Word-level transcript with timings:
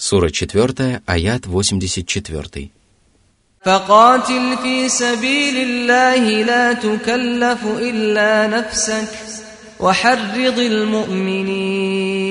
Сура 0.00 0.28
4, 0.28 1.00
аят 1.06 1.46
84. 1.46 2.70
فقاتل 3.66 4.56
في 4.62 4.88
سبيل 4.88 5.56
الله 5.56 6.42
لا 6.42 6.72
تكلف 6.72 7.64
إلا 7.78 8.46
نفسك 8.46 9.08
وحرض 9.80 10.58
المؤمنين 10.58 12.26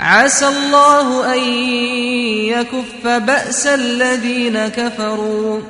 عسى 0.00 0.48
الله 0.48 1.34
أن 1.34 1.40
يكف 2.48 3.06
بأس 3.06 3.66
الذين 3.66 4.68
كفروا 4.68 5.60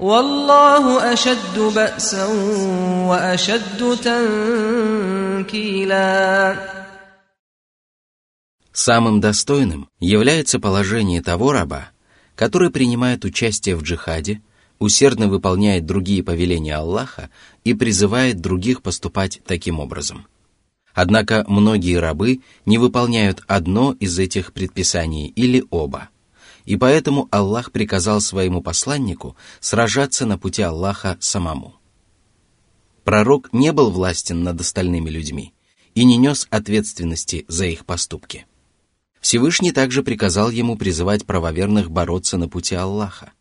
والله 0.00 1.12
أشد 1.12 1.58
بأسا 1.58 2.26
وأشد 3.08 3.98
تنكيلا 5.44 6.54
Самым 8.73 9.19
достойным 9.19 9.89
является 9.99 10.59
положение 10.59 11.21
того 11.21 11.51
раба, 11.51 11.89
который 12.35 12.71
принимает 12.71 13.25
участие 13.25 13.75
в 13.75 13.83
джихаде, 13.83 14.41
усердно 14.79 15.27
выполняет 15.27 15.85
другие 15.85 16.23
повеления 16.23 16.75
Аллаха 16.75 17.29
и 17.63 17.73
призывает 17.73 18.39
других 18.39 18.81
поступать 18.81 19.41
таким 19.45 19.79
образом. 19.79 20.25
Однако 20.93 21.45
многие 21.47 21.95
рабы 21.95 22.41
не 22.65 22.77
выполняют 22.77 23.43
одно 23.47 23.93
из 23.99 24.17
этих 24.17 24.53
предписаний 24.53 25.27
или 25.27 25.63
оба. 25.69 26.09
И 26.65 26.77
поэтому 26.77 27.27
Аллах 27.31 27.71
приказал 27.71 28.21
своему 28.21 28.61
посланнику 28.61 29.35
сражаться 29.59 30.25
на 30.25 30.37
пути 30.37 30.61
Аллаха 30.61 31.17
самому. 31.19 31.75
Пророк 33.03 33.51
не 33.51 33.71
был 33.71 33.89
властен 33.89 34.43
над 34.43 34.61
остальными 34.61 35.09
людьми 35.09 35.53
и 35.95 36.05
не 36.05 36.17
нес 36.17 36.47
ответственности 36.49 37.45
за 37.47 37.65
их 37.65 37.85
поступки. 37.85 38.45
Всевышний 39.21 39.71
также 39.71 40.01
приказал 40.01 40.49
ему 40.49 40.75
призывать 40.75 41.25
правоверных 41.25 41.91
бороться 41.91 42.37
на 42.37 42.49
пути 42.49 42.73
Аллаха. 42.73 43.31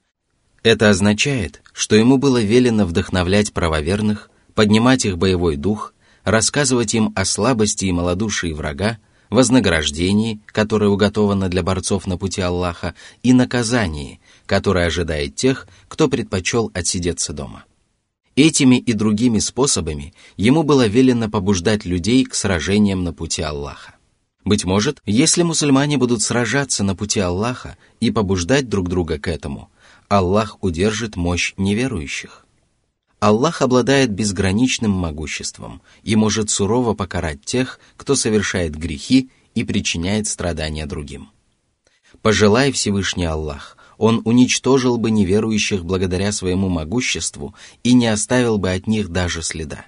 Это 0.62 0.91
означает, 0.91 1.62
что 1.72 1.97
ему 1.97 2.19
было 2.19 2.41
велено 2.41 2.84
вдохновлять 2.84 3.55
правоверных, 3.55 4.31
поднимать 4.55 5.06
их 5.06 5.17
боевой 5.17 5.56
дух, 5.56 5.95
рассказывать 6.22 6.95
им 6.95 7.12
о 7.17 7.25
слабости 7.25 7.87
и 7.87 7.92
малодушии 7.92 8.53
врага, 8.53 8.98
вознаграждении, 9.31 10.41
которое 10.47 10.91
уготовано 10.91 11.48
для 11.48 11.62
борцов 11.62 12.06
на 12.06 12.19
пути 12.19 12.42
Аллаха, 12.42 12.94
и 13.22 13.33
наказании, 13.33 14.20
которое 14.44 14.87
ожидает 14.87 15.34
тех, 15.34 15.67
кто 15.89 16.09
предпочел 16.09 16.70
отсидеться 16.75 17.33
дома. 17.33 17.65
Этими 18.37 18.77
и 18.77 18.92
другими 18.92 19.39
способами 19.39 20.12
ему 20.37 20.62
было 20.62 20.87
велено 20.87 21.31
побуждать 21.31 21.87
людей 21.87 22.25
к 22.25 22.34
сражениям 22.34 23.03
на 23.03 23.15
пути 23.15 23.41
Аллаха. 23.41 23.94
Быть 24.44 24.64
может, 24.64 25.02
если 25.05 25.42
мусульмане 25.42 25.98
будут 25.98 26.22
сражаться 26.22 26.83
на 26.83 26.96
пути 26.96 27.20
Аллаха 27.20 27.77
и 28.00 28.10
побуждать 28.10 28.69
друг 28.69 28.88
друга 28.88 29.19
к 29.19 29.28
этому, 29.28 29.70
Аллах 30.08 30.58
удержит 30.62 31.16
мощь 31.16 31.55
неверующих. 31.56 32.47
Аллах 33.20 33.60
обладает 33.60 34.10
безграничным 34.10 34.91
могуществом 34.91 35.82
и 36.02 36.16
может 36.16 36.48
сурово 36.48 36.94
покарать 36.94 37.44
тех, 37.44 37.78
кто 37.98 38.14
совершает 38.14 38.74
грехи 38.74 39.30
и 39.55 39.62
причиняет 39.62 40.27
страдания 40.27 40.86
другим. 40.86 41.28
Пожелай 42.22 42.72
Всевышний 42.72 43.27
Аллах, 43.27 43.77
Он 43.98 44.22
уничтожил 44.25 44.97
бы 44.97 45.10
неверующих 45.10 45.84
благодаря 45.84 46.32
своему 46.32 46.70
могуществу 46.70 47.54
и 47.82 47.92
не 47.92 48.06
оставил 48.06 48.56
бы 48.56 48.70
от 48.70 48.86
них 48.86 49.10
даже 49.10 49.42
следа. 49.42 49.84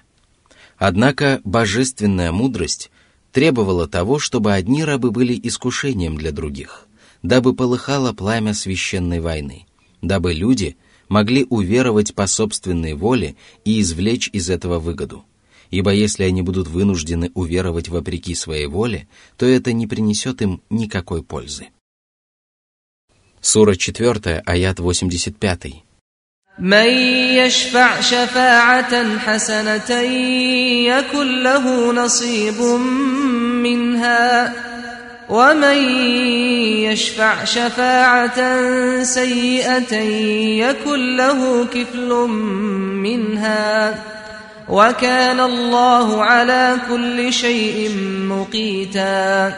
Однако 0.77 1.41
божественная 1.43 2.31
мудрость 2.31 2.91
требовала 3.33 3.87
того, 3.87 4.19
чтобы 4.19 4.53
одни 4.53 4.85
рабы 4.85 5.11
были 5.11 5.37
искушением 5.41 6.15
для 6.15 6.31
других, 6.31 6.87
дабы 7.23 7.53
полыхало 7.53 8.13
пламя 8.13 8.53
священной 8.53 9.19
войны, 9.19 9.65
дабы 10.01 10.33
люди 10.33 10.77
могли 11.09 11.45
уверовать 11.49 12.13
по 12.13 12.27
собственной 12.27 12.93
воле 12.93 13.35
и 13.65 13.81
извлечь 13.81 14.29
из 14.31 14.49
этого 14.49 14.79
выгоду. 14.79 15.25
Ибо 15.71 15.91
если 15.91 16.23
они 16.23 16.43
будут 16.43 16.67
вынуждены 16.67 17.31
уверовать 17.33 17.89
вопреки 17.89 18.35
своей 18.35 18.67
воле, 18.67 19.07
то 19.37 19.47
это 19.47 19.73
не 19.73 19.87
принесет 19.87 20.43
им 20.43 20.61
никакой 20.69 21.23
пользы. 21.23 21.69
Сура 23.41 23.75
4, 23.75 24.43
аят 24.45 24.79
85. 24.79 25.83
من 26.58 26.88
يشفع 27.38 28.00
شفاعة 28.00 29.18
حسنة 29.18 29.90
يكن 30.90 31.42
له 31.42 31.92
نصيب 31.92 32.60
منها 33.62 34.52
ومن 35.30 35.78
يشفع 36.82 37.44
شفاعة 37.44 38.40
سيئة 39.02 39.94
يكن 40.66 41.16
له 41.16 41.64
كفل 41.64 42.10
منها 43.06 44.04
وكان 44.68 45.40
الله 45.40 46.22
على 46.22 46.76
كل 46.88 47.32
شيء 47.32 47.90
مقيتا 48.28 49.54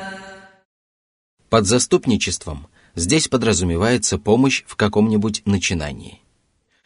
Под 1.50 1.64
заступничеством 1.64 2.66
здесь 2.94 3.26
подразумевается 3.26 4.18
помощь 4.18 4.62
в 4.68 4.76
каком-нибудь 4.76 5.42
начинании. 5.46 6.20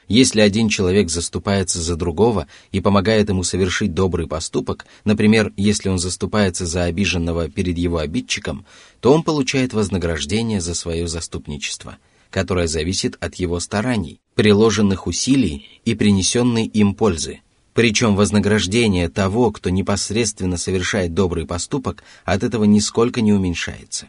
Если 0.09 0.41
один 0.41 0.69
человек 0.69 1.11
заступается 1.11 1.79
за 1.79 1.95
другого 1.95 2.47
и 2.71 2.81
помогает 2.81 3.29
ему 3.29 3.43
совершить 3.43 3.93
добрый 3.93 4.25
поступок, 4.25 4.87
например, 5.05 5.53
если 5.55 5.87
он 5.87 5.99
заступается 5.99 6.65
за 6.65 6.85
обиженного 6.85 7.47
перед 7.47 7.77
его 7.77 7.99
обидчиком, 7.99 8.65
то 9.01 9.13
он 9.13 9.21
получает 9.21 9.73
вознаграждение 9.73 10.61
за 10.61 10.73
свое 10.73 11.07
заступничество, 11.07 11.99
которое 12.31 12.67
зависит 12.67 13.17
от 13.19 13.35
его 13.35 13.59
стараний, 13.59 14.19
приложенных 14.33 15.05
усилий 15.05 15.79
и 15.85 15.93
принесенной 15.93 16.65
им 16.65 16.95
пользы. 16.95 17.41
Причем 17.75 18.15
вознаграждение 18.15 19.09
того, 19.09 19.51
кто 19.51 19.69
непосредственно 19.69 20.57
совершает 20.57 21.13
добрый 21.13 21.45
поступок, 21.45 22.03
от 22.25 22.41
этого 22.41 22.63
нисколько 22.63 23.21
не 23.21 23.31
уменьшается. 23.31 24.07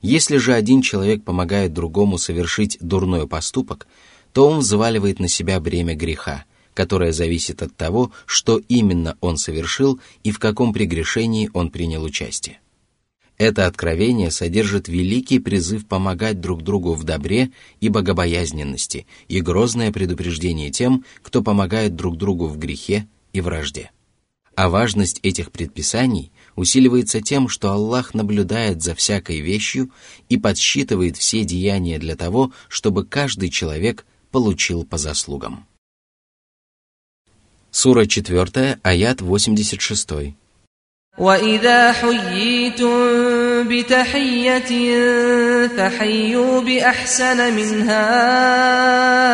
Если 0.00 0.36
же 0.38 0.52
один 0.52 0.82
человек 0.82 1.22
помогает 1.22 1.72
другому 1.72 2.18
совершить 2.18 2.76
дурной 2.80 3.28
поступок, 3.28 3.86
то 4.32 4.48
он 4.48 4.60
взваливает 4.60 5.18
на 5.18 5.28
себя 5.28 5.60
бремя 5.60 5.94
греха, 5.94 6.44
которое 6.74 7.12
зависит 7.12 7.62
от 7.62 7.76
того, 7.76 8.12
что 8.26 8.60
именно 8.68 9.16
он 9.20 9.36
совершил 9.36 10.00
и 10.24 10.30
в 10.30 10.38
каком 10.38 10.72
прегрешении 10.72 11.50
он 11.52 11.70
принял 11.70 12.02
участие. 12.02 12.58
Это 13.38 13.66
откровение 13.66 14.30
содержит 14.30 14.88
великий 14.88 15.38
призыв 15.38 15.86
помогать 15.86 16.40
друг 16.40 16.62
другу 16.62 16.94
в 16.94 17.04
добре 17.04 17.50
и 17.80 17.88
богобоязненности 17.88 19.06
и 19.26 19.40
грозное 19.40 19.90
предупреждение 19.90 20.70
тем, 20.70 21.04
кто 21.22 21.42
помогает 21.42 21.96
друг 21.96 22.16
другу 22.16 22.46
в 22.46 22.58
грехе 22.58 23.08
и 23.32 23.40
вражде. 23.40 23.90
А 24.54 24.68
важность 24.68 25.18
этих 25.22 25.50
предписаний 25.50 26.30
усиливается 26.56 27.22
тем, 27.22 27.48
что 27.48 27.72
Аллах 27.72 28.12
наблюдает 28.12 28.82
за 28.82 28.94
всякой 28.94 29.40
вещью 29.40 29.90
и 30.28 30.36
подсчитывает 30.36 31.16
все 31.16 31.44
деяния 31.44 31.98
для 31.98 32.16
того, 32.16 32.52
чтобы 32.68 33.04
каждый 33.06 33.48
человек 33.48 34.04
получил 34.31 34.85
по 34.85 34.97
заслугам. 34.97 35.65
Сура 37.71 38.05
4, 38.05 38.79
аят 38.83 39.19
86. 39.21 40.33
وإذا 41.17 41.91
حييتم 41.93 42.93
بتحية 43.69 44.71
فحيوا 45.67 46.61
بأحسن 46.61 47.55
منها 47.55 48.05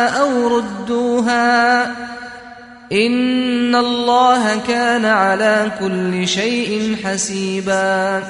أو 0.08 0.56
ردوها 0.56 1.84
إن 2.92 3.74
الله 3.74 4.66
كان 4.66 5.04
على 5.04 5.72
كل 5.80 6.28
شيء 6.28 6.96
حسيبا 7.04 8.22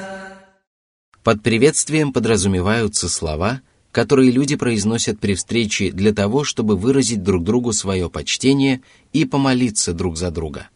Под 1.23 1.41
приветствием 1.41 2.13
подразумеваются 2.13 3.09
слова, 3.09 3.61
которые 3.92 4.30
люди 4.30 4.56
произносят 4.56 5.18
при 5.18 5.34
встрече 5.34 5.90
для 5.90 6.12
того, 6.12 6.44
чтобы 6.44 6.76
выразить 6.76 7.22
друг 7.22 7.44
другу 7.44 7.72
свое 7.72 8.08
почтение 8.08 8.82
и 9.12 9.24
помолиться 9.24 9.92
друг 9.92 10.16
за 10.16 10.30
друга, 10.30 10.68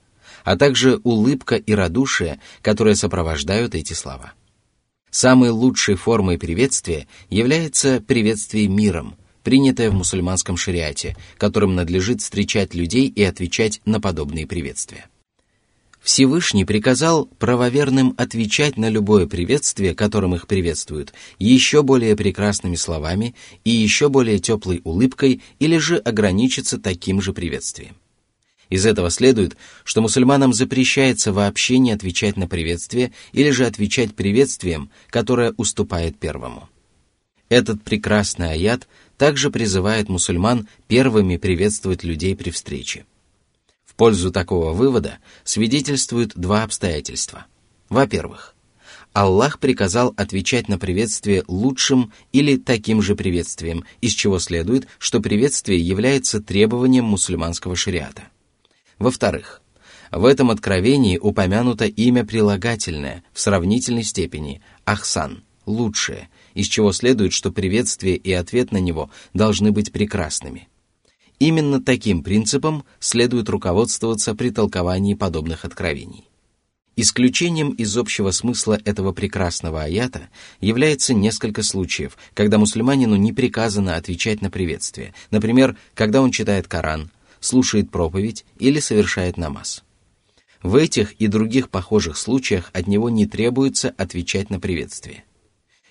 а 0.44 0.56
также 0.56 1.00
улыбка 1.04 1.56
и 1.56 1.72
радушие, 1.72 2.40
которые 2.62 2.96
сопровождают 2.96 3.74
эти 3.74 3.92
слова. 3.92 4.32
Самой 5.10 5.50
лучшей 5.50 5.94
формой 5.94 6.38
приветствия 6.38 7.06
является 7.30 8.00
приветствие 8.00 8.66
миром, 8.66 9.14
принятое 9.44 9.90
в 9.90 9.94
мусульманском 9.94 10.56
шариате, 10.56 11.16
которым 11.38 11.76
надлежит 11.76 12.20
встречать 12.20 12.74
людей 12.74 13.06
и 13.06 13.22
отвечать 13.22 13.80
на 13.84 14.00
подобные 14.00 14.46
приветствия. 14.46 15.06
Всевышний 16.04 16.66
приказал 16.66 17.24
правоверным 17.24 18.14
отвечать 18.18 18.76
на 18.76 18.90
любое 18.90 19.26
приветствие, 19.26 19.94
которым 19.94 20.34
их 20.34 20.46
приветствуют, 20.46 21.14
еще 21.38 21.82
более 21.82 22.14
прекрасными 22.14 22.76
словами 22.76 23.34
и 23.64 23.70
еще 23.70 24.10
более 24.10 24.38
теплой 24.38 24.82
улыбкой 24.84 25.40
или 25.60 25.78
же 25.78 25.96
ограничиться 25.96 26.78
таким 26.78 27.22
же 27.22 27.32
приветствием. 27.32 27.96
Из 28.68 28.84
этого 28.84 29.08
следует, 29.08 29.56
что 29.82 30.02
мусульманам 30.02 30.52
запрещается 30.52 31.32
вообще 31.32 31.78
не 31.78 31.92
отвечать 31.92 32.36
на 32.36 32.48
приветствие 32.48 33.12
или 33.32 33.48
же 33.48 33.64
отвечать 33.64 34.14
приветствием, 34.14 34.90
которое 35.08 35.54
уступает 35.56 36.18
первому. 36.18 36.68
Этот 37.48 37.82
прекрасный 37.82 38.52
аят 38.52 38.88
также 39.16 39.50
призывает 39.50 40.10
мусульман 40.10 40.68
первыми 40.86 41.38
приветствовать 41.38 42.04
людей 42.04 42.36
при 42.36 42.50
встрече. 42.50 43.06
Пользу 43.96 44.32
такого 44.32 44.72
вывода 44.72 45.18
свидетельствуют 45.44 46.32
два 46.34 46.64
обстоятельства. 46.64 47.46
Во-первых, 47.88 48.54
Аллах 49.12 49.60
приказал 49.60 50.12
отвечать 50.16 50.68
на 50.68 50.76
приветствие 50.76 51.44
лучшим 51.46 52.12
или 52.32 52.56
таким 52.56 53.00
же 53.00 53.14
приветствием, 53.14 53.84
из 54.00 54.12
чего 54.12 54.40
следует, 54.40 54.88
что 54.98 55.20
приветствие 55.20 55.78
является 55.78 56.40
требованием 56.40 57.04
мусульманского 57.04 57.76
шариата. 57.76 58.24
Во-вторых, 58.98 59.62
в 60.10 60.24
этом 60.24 60.50
откровении 60.50 61.18
упомянуто 61.18 61.84
имя 61.84 62.24
прилагательное 62.24 63.22
в 63.32 63.40
сравнительной 63.40 64.02
степени 64.02 64.62
«ахсан»– 64.84 65.44
«лучшее», 65.66 66.28
из 66.54 66.66
чего 66.66 66.90
следует, 66.90 67.32
что 67.32 67.52
приветствие 67.52 68.16
и 68.16 68.32
ответ 68.32 68.72
на 68.72 68.78
него 68.78 69.10
должны 69.32 69.70
быть 69.70 69.92
прекрасными. 69.92 70.68
Именно 71.44 71.82
таким 71.82 72.22
принципом 72.22 72.84
следует 73.00 73.50
руководствоваться 73.50 74.34
при 74.34 74.48
толковании 74.48 75.12
подобных 75.12 75.66
откровений. 75.66 76.26
Исключением 76.96 77.72
из 77.72 77.98
общего 77.98 78.30
смысла 78.30 78.80
этого 78.82 79.12
прекрасного 79.12 79.82
аята 79.82 80.30
является 80.62 81.12
несколько 81.12 81.62
случаев, 81.62 82.16
когда 82.32 82.56
мусульманину 82.56 83.16
не 83.16 83.34
приказано 83.34 83.96
отвечать 83.96 84.40
на 84.40 84.48
приветствие, 84.48 85.12
например, 85.30 85.76
когда 85.92 86.22
он 86.22 86.30
читает 86.30 86.66
Коран, 86.66 87.10
слушает 87.40 87.90
проповедь 87.90 88.46
или 88.58 88.80
совершает 88.80 89.36
намаз. 89.36 89.84
В 90.62 90.76
этих 90.76 91.12
и 91.20 91.26
других 91.26 91.68
похожих 91.68 92.16
случаях 92.16 92.70
от 92.72 92.86
него 92.86 93.10
не 93.10 93.26
требуется 93.26 93.92
отвечать 93.98 94.48
на 94.48 94.60
приветствие. 94.60 95.24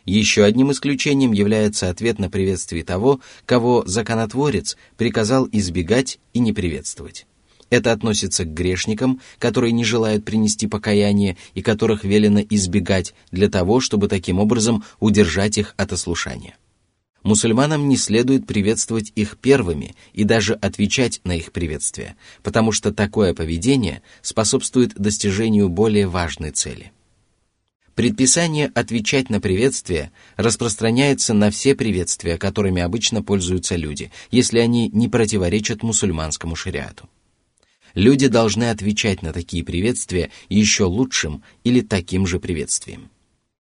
Еще 0.06 0.44
одним 0.44 0.72
исключением 0.72 1.32
является 1.32 1.90
ответ 1.90 2.20
на 2.20 2.30
приветствие 2.30 2.84
того, 2.84 3.22
кого 3.46 3.84
законотворец 3.86 4.76
приказал 4.98 5.48
избегать 5.52 6.20
и 6.34 6.40
не 6.40 6.52
приветствовать. 6.52 7.26
Это 7.70 7.92
относится 7.92 8.44
к 8.44 8.54
грешникам, 8.54 9.20
которые 9.40 9.72
не 9.72 9.84
желают 9.84 10.26
принести 10.26 10.68
покаяние 10.68 11.38
и 11.56 11.62
которых 11.62 12.04
велено 12.04 12.42
избегать 12.42 13.16
для 13.32 13.50
того, 13.50 13.80
чтобы 13.80 14.08
таким 14.08 14.40
образом 14.40 14.84
удержать 15.00 15.58
их 15.58 15.74
от 15.78 15.94
ослушания. 15.94 16.58
Мусульманам 17.24 17.88
не 17.88 17.96
следует 17.96 18.46
приветствовать 18.46 19.14
их 19.16 19.38
первыми 19.38 19.96
и 20.12 20.26
даже 20.26 20.56
отвечать 20.56 21.22
на 21.24 21.38
их 21.38 21.54
приветствие, 21.54 22.16
потому 22.44 22.74
что 22.74 22.94
такое 22.94 23.34
поведение 23.34 24.02
способствует 24.22 24.94
достижению 24.96 25.70
более 25.70 26.08
важной 26.08 26.52
цели. 26.52 26.92
Предписание 27.96 28.72
отвечать 28.74 29.30
на 29.30 29.40
приветствие 29.40 30.12
распространяется 30.36 31.34
на 31.34 31.52
все 31.52 31.76
приветствия, 31.76 32.38
которыми 32.38 32.82
обычно 32.82 33.22
пользуются 33.22 33.76
люди, 33.76 34.12
если 34.32 34.60
они 34.60 34.90
не 34.90 35.10
противоречат 35.10 35.84
мусульманскому 35.84 36.56
шариату 36.56 37.10
люди 37.94 38.28
должны 38.28 38.70
отвечать 38.70 39.22
на 39.22 39.34
такие 39.34 39.64
приветствия 39.64 40.32
еще 40.50 40.86
лучшим 40.86 41.44
или 41.64 41.82
таким 41.82 42.26
же 42.26 42.40
приветствием. 42.40 43.10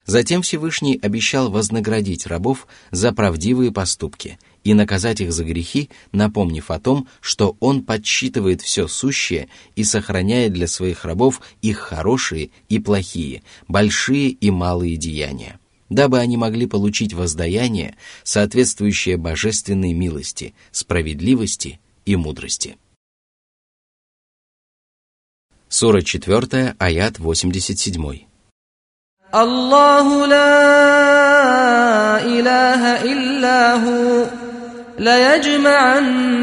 Затем 0.05 0.41
Всевышний 0.41 0.99
обещал 1.01 1.51
вознаградить 1.51 2.25
рабов 2.25 2.67
за 2.89 3.11
правдивые 3.11 3.71
поступки 3.71 4.39
и 4.63 4.73
наказать 4.73 5.21
их 5.21 5.31
за 5.33 5.43
грехи, 5.43 5.89
напомнив 6.11 6.71
о 6.71 6.79
том, 6.79 7.07
что 7.19 7.57
Он 7.59 7.83
подсчитывает 7.83 8.61
все 8.61 8.87
сущее 8.87 9.47
и 9.75 9.83
сохраняет 9.83 10.53
для 10.53 10.67
своих 10.67 11.05
рабов 11.05 11.41
их 11.61 11.79
хорошие 11.79 12.51
и 12.69 12.79
плохие, 12.79 13.43
большие 13.67 14.29
и 14.29 14.51
малые 14.51 14.97
деяния, 14.97 15.59
дабы 15.89 16.19
они 16.19 16.37
могли 16.37 16.67
получить 16.67 17.13
воздаяние, 17.13 17.95
соответствующее 18.23 19.17
божественной 19.17 19.93
милости, 19.93 20.53
справедливости 20.71 21.79
и 22.05 22.15
мудрости. 22.15 22.77
Сура 25.69 26.01
4, 26.01 26.75
аят 26.79 27.19
87. 27.19 28.25
Аллаху 29.31 30.27
ла 30.27 32.19
илляха 32.25 32.99
ليجمعنكم 35.00 36.42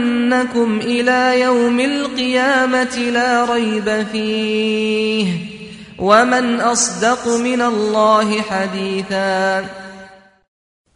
إلى 0.80 1.41
يوم 1.41 1.80
القيامة 1.80 2.97
لا 3.13 3.53
ريب 3.53 4.07
فيه 4.12 5.27
ومن 6.00 6.59
أصدق 6.62 7.27
من 7.27 7.62
الله 7.62 8.41
حديثا 8.41 9.65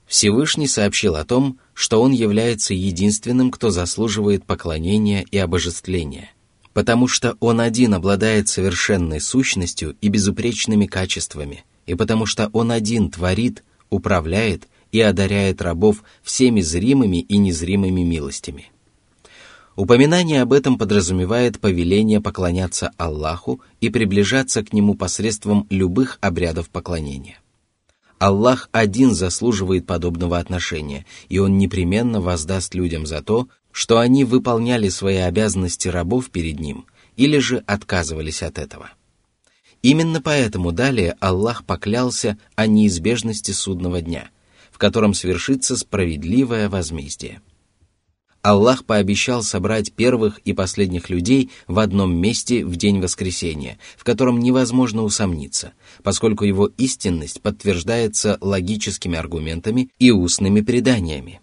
Всевышний 0.08 0.68
сообщил 0.68 1.16
о 1.18 1.26
том, 1.26 1.60
что 1.74 2.02
Он 2.02 2.12
является 2.14 2.74
единственным, 2.74 3.52
кто 3.52 3.72
заслуживает 3.72 4.46
поклонения 4.46 5.26
и 5.30 5.38
обожествления – 5.38 6.38
потому 6.78 7.08
что 7.08 7.36
Он 7.40 7.60
один 7.60 7.96
обладает 7.96 8.50
совершенной 8.50 9.20
сущностью 9.20 9.96
и 10.00 10.10
безупречными 10.10 10.86
качествами, 10.86 11.66
и 11.88 11.96
потому 11.96 12.28
что 12.28 12.52
Он 12.54 12.72
один 12.72 13.10
творит, 13.10 13.64
управляет 13.90 14.68
и 14.93 15.01
одаряет 15.01 15.61
рабов 15.61 16.05
всеми 16.23 16.61
зримыми 16.61 17.17
и 17.17 17.39
незримыми 17.39 18.03
милостями. 18.03 18.71
Упоминание 19.75 20.43
об 20.43 20.53
этом 20.53 20.77
подразумевает 20.77 21.59
повеление 21.59 22.21
поклоняться 22.21 22.93
Аллаху 22.99 23.63
и 23.81 23.89
приближаться 23.89 24.63
к 24.63 24.75
Нему 24.75 24.95
посредством 24.95 25.67
любых 25.71 26.19
обрядов 26.21 26.69
поклонения. 26.69 27.39
Аллах 28.19 28.69
один 28.71 29.15
заслуживает 29.15 29.87
подобного 29.87 30.39
отношения, 30.39 31.07
и 31.29 31.39
Он 31.39 31.57
непременно 31.57 32.21
воздаст 32.21 32.75
людям 32.75 33.07
за 33.07 33.23
то, 33.23 33.49
что 33.73 33.99
они 33.99 34.25
выполняли 34.25 34.91
свои 34.91 35.17
обязанности 35.17 35.89
рабов 35.89 36.31
перед 36.31 36.61
ним 36.61 36.85
или 37.17 37.39
же 37.39 37.65
отказывались 37.67 38.43
от 38.43 38.59
этого. 38.59 38.91
Именно 39.83 40.21
поэтому 40.21 40.71
далее 40.71 41.17
Аллах 41.19 41.65
поклялся 41.65 42.39
о 42.55 42.67
неизбежности 42.67 43.51
судного 43.51 44.03
дня, 44.03 44.31
в 44.73 44.79
котором 44.79 45.15
свершится 45.15 45.77
справедливое 45.77 46.69
возмездие. 46.69 47.41
Аллах 48.43 48.85
пообещал 48.85 49.45
собрать 49.45 49.93
первых 49.93 50.39
и 50.41 50.53
последних 50.53 51.11
людей 51.11 51.51
в 51.69 51.79
одном 51.79 52.17
месте 52.17 52.65
в 52.65 52.75
день 52.75 53.01
воскресения, 53.01 53.79
в 53.97 54.03
котором 54.03 54.41
невозможно 54.41 55.05
усомниться, 55.05 55.75
поскольку 56.03 56.45
его 56.45 56.67
истинность 56.77 57.41
подтверждается 57.41 58.39
логическими 58.41 59.17
аргументами 59.17 59.91
и 60.01 60.11
устными 60.11 60.61
преданиями. 60.61 61.41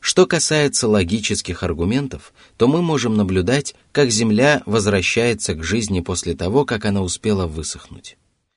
Что 0.00 0.26
касается 0.26 0.88
логических 0.88 1.62
аргументов, 1.62 2.32
то 2.56 2.68
мы 2.68 2.80
можем 2.80 3.16
наблюдать, 3.16 3.74
как 3.92 4.10
Земля 4.10 4.62
возвращается 4.64 5.54
к 5.54 5.62
жизни 5.62 6.00
после 6.00 6.34
того, 6.34 6.64
как 6.64 6.86
она 6.86 7.02
успела 7.02 7.46
высохнуть. 7.46 8.16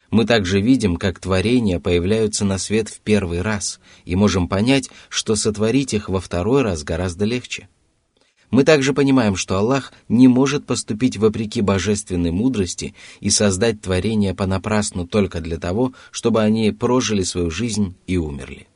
Мы 0.10 0.26
также 0.26 0.62
видим, 0.62 0.96
как 0.96 1.20
творения 1.20 1.80
появляются 1.80 2.46
на 2.46 2.58
свет 2.58 2.88
в 2.88 3.02
первый 3.02 3.42
раз, 3.42 3.80
и 4.06 4.16
можем 4.16 4.48
понять, 4.48 4.90
что 5.10 5.36
сотворить 5.36 5.94
их 5.94 6.08
во 6.08 6.22
второй 6.22 6.62
раз 6.62 6.84
гораздо 6.84 7.26
легче. 7.26 7.68
Мы 8.50 8.64
также 8.64 8.94
понимаем, 8.94 9.36
что 9.36 9.58
Аллах 9.58 9.92
не 10.08 10.30
может 10.30 10.66
поступить 10.66 11.18
вопреки 11.18 11.62
божественной 11.62 12.32
мудрости 12.32 12.96
и 13.20 13.30
создать 13.30 13.82
творения 13.82 14.34
понапрасну 14.34 15.06
только 15.06 15.42
для 15.42 15.58
того, 15.58 15.94
чтобы 16.12 16.42
они 16.42 16.72
прожили 16.72 17.24
свою 17.24 17.52
жизнь 17.52 17.96
и 18.08 18.16
умерли. 18.16 18.68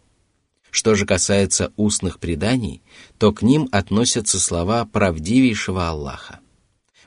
Что 0.72 0.96
же 0.96 1.06
касается 1.06 1.72
устных 1.78 2.20
преданий, 2.20 2.82
то 3.18 3.32
к 3.32 3.42
ним 3.42 3.70
относятся 3.72 4.40
слова 4.40 4.86
правдивейшего 4.86 5.88
Аллаха. 5.88 6.40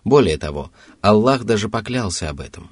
Более 0.02 0.38
того, 0.38 0.70
Аллах 1.02 1.44
даже 1.44 1.68
поклялся 1.68 2.30
об 2.30 2.40
этом. 2.40 2.70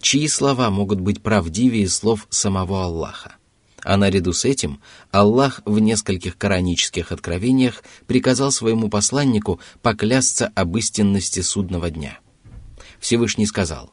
Чьи 0.00 0.28
слова 0.28 0.70
могут 0.70 1.00
быть 1.00 1.22
правдивее 1.22 1.88
слов 1.88 2.26
самого 2.30 2.84
Аллаха? 2.84 3.36
А 3.82 3.96
наряду 3.96 4.32
с 4.32 4.44
этим 4.44 4.80
Аллах 5.10 5.62
в 5.64 5.78
нескольких 5.78 6.36
коранических 6.36 7.12
откровениях 7.12 7.82
приказал 8.06 8.52
своему 8.52 8.88
посланнику 8.88 9.60
поклясться 9.82 10.50
об 10.54 10.76
истинности 10.76 11.40
судного 11.40 11.90
дня. 11.90 12.18
Всевышний 12.98 13.46
сказал, 13.46 13.92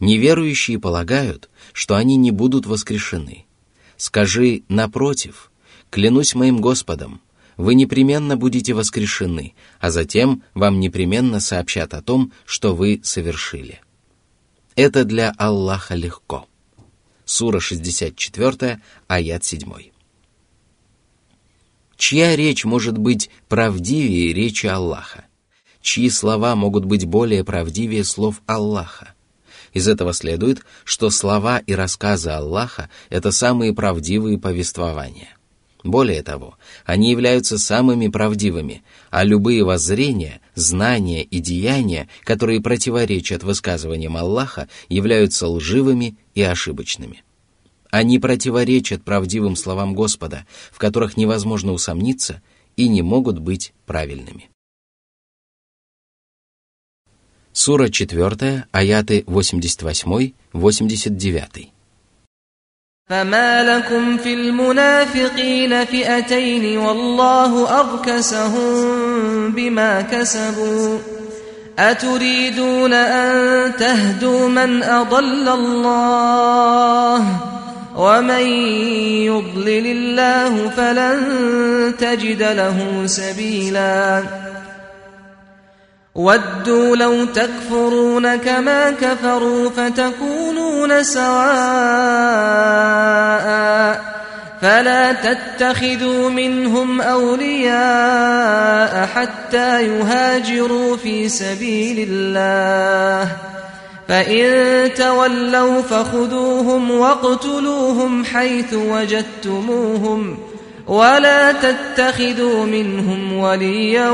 «Неверующие 0.00 0.80
полагают, 0.80 1.48
что 1.72 1.94
они 1.94 2.16
не 2.16 2.32
будут 2.32 2.66
воскрешены. 2.66 3.46
Скажи, 3.96 4.64
напротив, 4.68 5.52
Клянусь 5.94 6.34
моим 6.34 6.60
Господом, 6.60 7.20
вы 7.56 7.76
непременно 7.76 8.36
будете 8.36 8.74
воскрешены, 8.74 9.54
а 9.78 9.90
затем 9.92 10.42
вам 10.52 10.80
непременно 10.80 11.38
сообщат 11.38 11.94
о 11.94 12.02
том, 12.02 12.32
что 12.46 12.74
вы 12.74 13.00
совершили. 13.04 13.80
Это 14.76 15.04
для 15.04 15.32
Аллаха 15.38 15.94
легко. 15.94 16.48
Сура 17.24 17.60
64, 17.60 18.80
аят 19.06 19.44
7. 19.44 19.72
Чья 21.96 22.36
речь 22.36 22.64
может 22.64 22.98
быть 22.98 23.30
правдивее 23.48 24.32
речи 24.32 24.66
Аллаха? 24.66 25.24
Чьи 25.80 26.10
слова 26.10 26.56
могут 26.56 26.84
быть 26.84 27.04
более 27.04 27.44
правдивее 27.44 28.04
слов 28.04 28.42
Аллаха? 28.46 29.14
Из 29.72 29.86
этого 29.86 30.12
следует, 30.12 30.64
что 30.84 31.10
слова 31.10 31.58
и 31.58 31.74
рассказы 31.74 32.30
Аллаха– 32.30 32.90
это 33.10 33.30
самые 33.30 33.74
правдивые 33.74 34.38
повествования– 34.38 35.28
Более 35.84 36.22
того, 36.22 36.56
они 36.86 37.10
являются 37.10 37.58
самыми 37.58 38.08
правдивыми, 38.08 38.82
а 39.10 39.22
любые 39.22 39.64
воззрения, 39.64 40.40
знания 40.54 41.22
и 41.22 41.40
деяния, 41.40 42.08
которые 42.22 42.60
противоречат 42.60 43.42
высказываниям 43.42 44.14
Аллаха, 44.16 44.68
являются 44.88 45.48
лживыми 45.48 46.16
и 46.34 46.42
ошибочными. 46.42 47.24
Они 47.90 48.18
противоречат 48.18 49.04
правдивым 49.04 49.56
словам 49.56 49.94
Господа, 49.94 50.46
в 50.72 50.78
которых 50.78 51.16
невозможно 51.16 51.72
усомниться 51.72 52.42
и 52.76 52.88
не 52.88 53.02
могут 53.02 53.38
быть 53.38 53.72
правильными. 53.86 54.50
Сура 57.52 57.88
4, 57.88 58.66
аяты 58.72 59.20
88-89. 59.20 61.73
فما 63.10 63.76
لكم 63.76 64.16
في 64.16 64.34
المنافقين 64.34 65.84
فئتين 65.84 66.78
والله 66.78 67.80
أركسهم 67.80 69.50
بما 69.50 70.00
كسبوا 70.00 70.98
أتريدون 71.78 72.92
أن 72.92 73.72
تهدوا 73.76 74.48
من 74.48 74.82
أضل 74.82 75.48
الله 75.48 77.26
ومن 77.96 78.46
يضلل 79.26 79.86
الله 79.86 80.68
فلن 80.68 81.20
تجد 81.98 82.42
له 82.42 83.02
سبيلاً 83.06 84.53
ودوا 86.14 86.96
لو 86.96 87.24
تكفرون 87.24 88.36
كما 88.36 88.90
كفروا 88.90 89.70
فتكونون 89.70 91.02
سواء 91.02 91.44
فلا 94.62 95.12
تتخذوا 95.12 96.30
منهم 96.30 97.00
أولياء 97.00 99.06
حتى 99.06 99.82
يهاجروا 99.82 100.96
في 100.96 101.28
سبيل 101.28 102.08
الله. 102.10 103.28
فإن 104.08 104.94
تولوا 104.94 105.82
فخذوهم 105.82 106.90
واقتلوهم 106.90 108.24
حيث 108.24 108.74
وجدتموهم 108.74 110.38
ولا 110.87 111.51
تتخذوا 111.51 112.65
منهم 112.65 113.33
وليا 113.33 114.09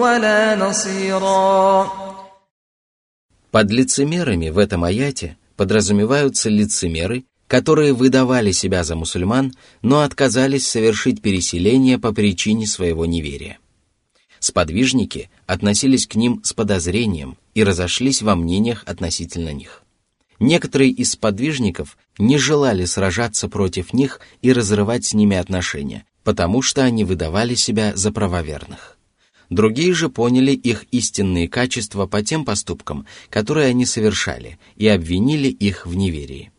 ولا 0.00 0.56
نصيرا 0.56 1.92
Под 3.50 3.70
лицемерами 3.70 4.48
в 4.48 4.56
этом 4.56 4.82
аяте 4.82 5.36
подразумеваются 5.56 6.48
лицемеры, 6.48 7.24
которые 7.48 7.92
выдавали 7.92 8.50
себя 8.50 8.82
за 8.82 8.96
мусульман, 8.96 9.52
но 9.82 10.00
отказались 10.00 10.66
совершить 10.66 11.20
переселение 11.20 11.98
по 11.98 12.12
причине 12.14 12.66
своего 12.66 13.04
неверия. 13.04 13.58
Сподвижники 14.38 15.28
относились 15.46 16.06
к 16.06 16.14
ним 16.14 16.40
с 16.42 16.54
подозрением 16.54 17.36
и 17.54 17.62
разошлись 17.62 18.22
во 18.22 18.34
мнениях 18.36 18.84
относительно 18.86 19.52
них. 19.52 19.82
Некоторые 20.39 20.91
из 20.91 21.11
сподвижников 21.11 21.97
не 22.19 22.37
желали 22.37 22.85
сражаться 22.85 23.47
против 23.47 23.93
них 23.93 24.21
и 24.41 24.53
разрывать 24.53 25.05
с 25.05 25.13
ними 25.13 25.35
отношения, 25.35 26.05
потому 26.23 26.61
что 26.61 26.83
они 26.83 27.03
выдавали 27.03 27.55
себя 27.55 27.95
за 27.95 28.11
правоверных. 28.11 28.97
Другие 29.49 29.93
же 29.93 30.09
поняли 30.09 30.51
их 30.51 30.85
истинные 30.91 31.47
качества 31.47 32.05
по 32.05 32.21
тем 32.21 32.43
поступкам, 32.45 33.07
которые 33.29 33.67
они 33.67 33.85
совершали, 33.85 34.59
и 34.75 34.87
обвинили 34.87 35.47
их 35.47 35.85
в 35.85 35.95
неверии. 35.95 36.51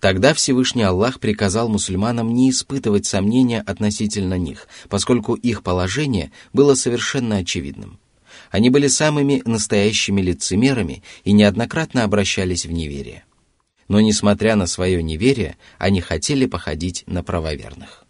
Тогда 0.00 0.32
Всевышний 0.32 0.84
Аллах 0.84 1.20
приказал 1.20 1.68
мусульманам 1.68 2.32
не 2.32 2.50
испытывать 2.50 3.04
сомнения 3.04 3.60
относительно 3.60 4.38
них, 4.38 4.68
поскольку 4.88 5.34
их 5.34 5.62
положение 5.62 6.32
было 6.52 6.74
совершенно 6.74 7.38
очевидным. 7.38 7.98
Они 8.50 8.70
были 8.70 8.86
самыми 8.86 9.42
настоящими 9.44 10.20
лицемерами 10.20 11.02
и 11.24 11.32
неоднократно 11.32 12.04
обращались 12.04 12.66
в 12.66 12.72
неверие. 12.72 13.24
Но, 13.88 14.00
несмотря 14.00 14.56
на 14.56 14.66
свое 14.66 15.02
неверие, 15.02 15.56
они 15.78 16.00
хотели 16.00 16.46
походить 16.46 17.04
на 17.06 17.22
правоверных. 17.22 18.04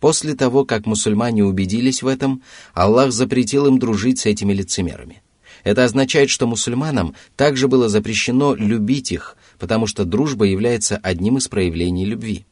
После 0.00 0.34
того, 0.34 0.64
как 0.64 0.86
мусульмане 0.86 1.44
убедились 1.44 2.02
в 2.02 2.06
этом, 2.06 2.42
Аллах 2.74 3.12
запретил 3.12 3.66
им 3.66 3.78
дружить 3.78 4.20
с 4.20 4.26
этими 4.26 4.52
лицемерами. 4.52 5.22
Это 5.64 5.84
означает, 5.84 6.30
что 6.30 6.46
мусульманам 6.46 7.14
также 7.34 7.66
было 7.66 7.88
запрещено 7.88 8.54
любить 8.54 9.10
их, 9.10 9.36
потому 9.58 9.86
что 9.86 10.04
дружба 10.04 10.44
является 10.44 10.96
одним 10.96 11.38
из 11.38 11.48
проявлений 11.48 12.04
любви. 12.04 12.46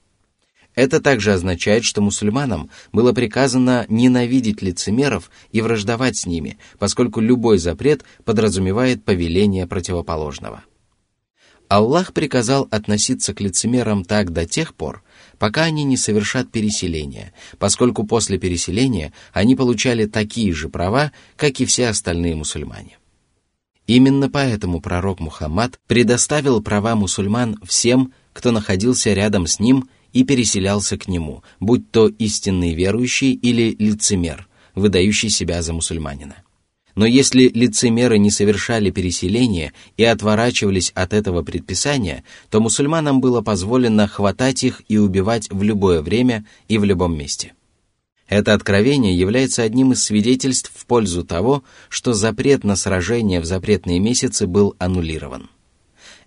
Это 0.74 1.00
также 1.00 1.32
означает, 1.32 1.84
что 1.84 2.00
мусульманам 2.00 2.70
было 2.92 3.12
приказано 3.12 3.86
ненавидеть 3.88 4.60
лицемеров 4.60 5.30
и 5.52 5.60
враждовать 5.60 6.16
с 6.16 6.26
ними, 6.26 6.58
поскольку 6.78 7.20
любой 7.20 7.58
запрет 7.58 8.04
подразумевает 8.24 9.04
повеление 9.04 9.66
противоположного. 9.66 10.64
Аллах 11.68 12.12
приказал 12.12 12.68
относиться 12.70 13.34
к 13.34 13.40
лицемерам 13.40 14.04
так 14.04 14.32
до 14.32 14.46
тех 14.46 14.74
пор, 14.74 15.02
пока 15.38 15.62
они 15.62 15.84
не 15.84 15.96
совершат 15.96 16.50
переселения, 16.50 17.32
поскольку 17.58 18.04
после 18.04 18.38
переселения 18.38 19.12
они 19.32 19.56
получали 19.56 20.06
такие 20.06 20.52
же 20.52 20.68
права, 20.68 21.12
как 21.36 21.60
и 21.60 21.64
все 21.64 21.88
остальные 21.88 22.34
мусульмане. 22.36 22.98
Именно 23.86 24.30
поэтому 24.30 24.80
пророк 24.80 25.20
Мухаммад 25.20 25.78
предоставил 25.86 26.62
права 26.62 26.94
мусульман 26.94 27.58
всем, 27.64 28.12
кто 28.32 28.50
находился 28.50 29.12
рядом 29.12 29.46
с 29.46 29.60
ним 29.60 29.88
и 30.14 30.24
переселялся 30.24 30.96
к 30.96 31.08
нему, 31.08 31.42
будь 31.60 31.90
то 31.90 32.08
истинный 32.08 32.72
верующий 32.72 33.32
или 33.32 33.76
лицемер, 33.78 34.48
выдающий 34.74 35.28
себя 35.28 35.60
за 35.60 35.74
мусульманина. 35.74 36.36
Но 36.94 37.06
если 37.06 37.48
лицемеры 37.48 38.18
не 38.18 38.30
совершали 38.30 38.90
переселение 38.90 39.72
и 39.96 40.04
отворачивались 40.04 40.92
от 40.94 41.12
этого 41.12 41.42
предписания, 41.42 42.22
то 42.50 42.60
мусульманам 42.60 43.20
было 43.20 43.42
позволено 43.42 44.06
хватать 44.06 44.62
их 44.62 44.82
и 44.88 44.96
убивать 44.96 45.50
в 45.50 45.62
любое 45.64 46.00
время 46.00 46.46
и 46.68 46.78
в 46.78 46.84
любом 46.84 47.18
месте. 47.18 47.52
Это 48.28 48.54
откровение 48.54 49.18
является 49.18 49.62
одним 49.62 49.92
из 49.92 50.04
свидетельств 50.04 50.72
в 50.74 50.86
пользу 50.86 51.24
того, 51.24 51.64
что 51.88 52.14
запрет 52.14 52.64
на 52.64 52.76
сражение 52.76 53.40
в 53.40 53.44
запретные 53.44 53.98
месяцы 53.98 54.46
был 54.46 54.76
аннулирован. 54.78 55.50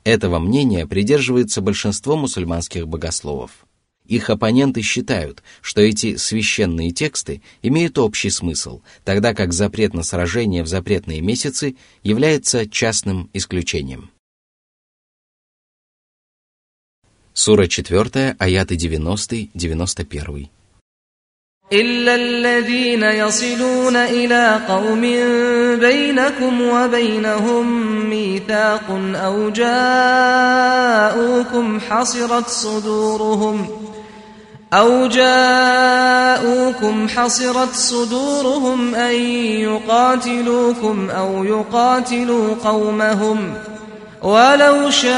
Этого 0.03 0.39
мнения 0.39 0.86
придерживается 0.86 1.62
большинство 1.62 2.15
мусульманских 2.15 2.88
богословов. 2.88 3.67
Их 4.07 4.31
оппоненты 4.31 4.83
считают, 4.83 5.43
что 5.61 5.81
эти 5.81 6.17
священные 6.17 6.91
тексты 6.91 7.41
имеют 7.62 7.99
общий 7.99 8.31
смысл, 8.31 8.83
тогда 9.05 9.33
как 9.33 9.53
запрет 9.53 9.95
на 9.95 10.03
сражение 10.03 10.62
в 10.62 10.67
запретные 10.67 11.21
месяцы 11.21 11.77
является 12.03 12.69
частным 12.69 13.31
исключением. 13.33 14.11
Сура 17.33 17.67
4, 17.67 18.37
аяты 18.39 18.75
90-91. 18.77 20.51
إلا 21.73 22.15
الذين 22.15 23.03
يصلون 23.03 23.97
إلى 23.97 24.61
قوم 24.69 25.01
بينكم 25.81 26.62
وبينهم 26.62 27.67
ميثاق 28.11 28.85
أو 29.15 29.51
جاءوكم 29.51 29.81
حصرت 31.81 32.49
صدورهم 32.49 33.67
أو 34.74 35.08
جاءوكم 35.08 37.08
حصرت 37.10 37.74
صدورهم 37.74 38.96
أن 38.96 39.16
يقاتلوكم 39.62 41.10
أو 41.10 41.44
يقاتلوا 41.44 42.56
قومهم 42.64 43.54
ولو 44.24 44.90
شاء 44.90 45.14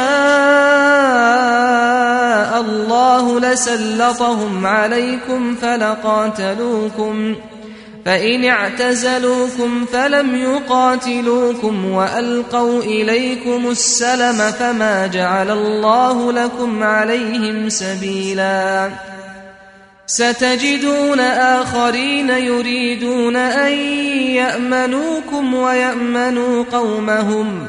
الله 2.61 3.39
لسلطهم 3.39 4.65
عليكم 4.65 5.55
فلقاتلوكم 5.55 7.35
فإن 8.05 8.45
اعتزلوكم 8.45 9.85
فلم 9.85 10.35
يقاتلوكم 10.35 11.85
وألقوا 11.85 12.79
إليكم 12.79 13.69
السلم 13.69 14.51
فما 14.51 15.07
جعل 15.07 15.51
الله 15.51 16.31
لكم 16.31 16.83
عليهم 16.83 17.69
سبيلاً 17.69 19.08
ستجدون 20.09 21.19
آخرين 21.19 22.29
يريدون 22.29 23.35
أن 23.35 23.71
يأمنوكم 24.33 25.53
ويأمنوا 25.53 26.63
قومهم. 26.71 27.67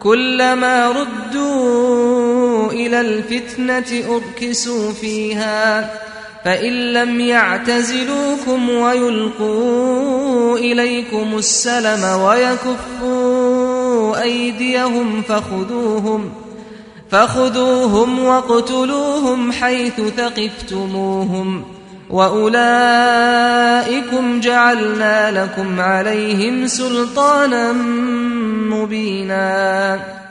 كلما 0.00 0.88
ردوا 0.88 2.72
إلى 2.72 3.00
الفتنة 3.00 4.04
أركسوا 4.16 4.92
فيها 4.92 5.90
فإن 6.44 6.92
لم 6.92 7.20
يعتزلوكم 7.20 8.70
ويلقوا 8.70 10.58
إليكم 10.58 11.38
السلم 11.38 12.20
ويكفوا 12.20 13.42
أيديهم 14.22 15.22
فخذوهم 15.22 16.30
ۖ. 16.30 16.37
فخذوهم 17.11 18.19
واقتلوهم 18.19 19.51
حيث 19.51 20.01
ثقفتموهم 20.01 21.65
واولئكم 22.09 23.19
جعلنا 24.39 25.43
لكم 25.43 25.79
عليهم 25.79 26.67
سلطانا 26.67 27.73
مبينا 28.73 30.23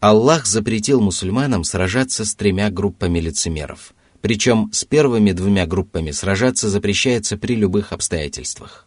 Аллах 0.00 0.46
запретил 0.46 1.00
мусульманам 1.00 1.64
сражаться 1.64 2.24
с 2.24 2.34
тремя 2.34 2.70
группами 2.70 3.18
лицемеров. 3.18 3.94
Причем 4.20 4.70
с 4.72 4.84
первыми 4.84 5.32
двумя 5.32 5.66
группами 5.66 6.10
сражаться 6.10 6.68
запрещается 6.68 7.36
при 7.36 7.56
любых 7.56 7.92
обстоятельствах. 7.92 8.86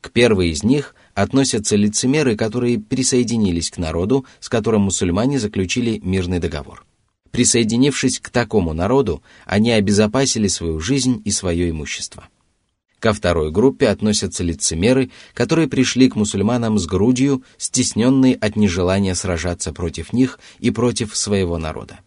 К 0.00 0.10
первой 0.10 0.50
из 0.50 0.62
них 0.62 0.94
относятся 1.15 1.75
лицемеры, 1.75 2.35
которые 2.35 2.77
присоединились 2.77 3.71
к 3.71 3.77
народу, 3.77 4.25
с 4.39 4.49
которым 4.49 4.83
мусульмане 4.83 5.39
заключили 5.39 5.99
мирный 6.03 6.39
договор. 6.39 6.85
Присоединившись 7.31 8.19
к 8.19 8.29
такому 8.29 8.73
народу, 8.73 9.23
они 9.45 9.71
обезопасили 9.71 10.47
свою 10.47 10.79
жизнь 10.79 11.21
и 11.25 11.31
свое 11.31 11.69
имущество. 11.69 12.27
Ко 12.99 13.13
второй 13.13 13.51
группе 13.51 13.87
относятся 13.87 14.43
лицемеры, 14.43 15.11
которые 15.33 15.67
пришли 15.67 16.09
к 16.09 16.15
мусульманам 16.15 16.79
с 16.79 16.85
грудью, 16.85 17.43
стесненные 17.57 18.35
от 18.35 18.55
нежелания 18.55 19.15
сражаться 19.15 19.73
против 19.73 20.13
них 20.13 20.39
и 20.59 20.71
против 20.71 21.15
своего 21.15 21.57
народа. 21.57 21.99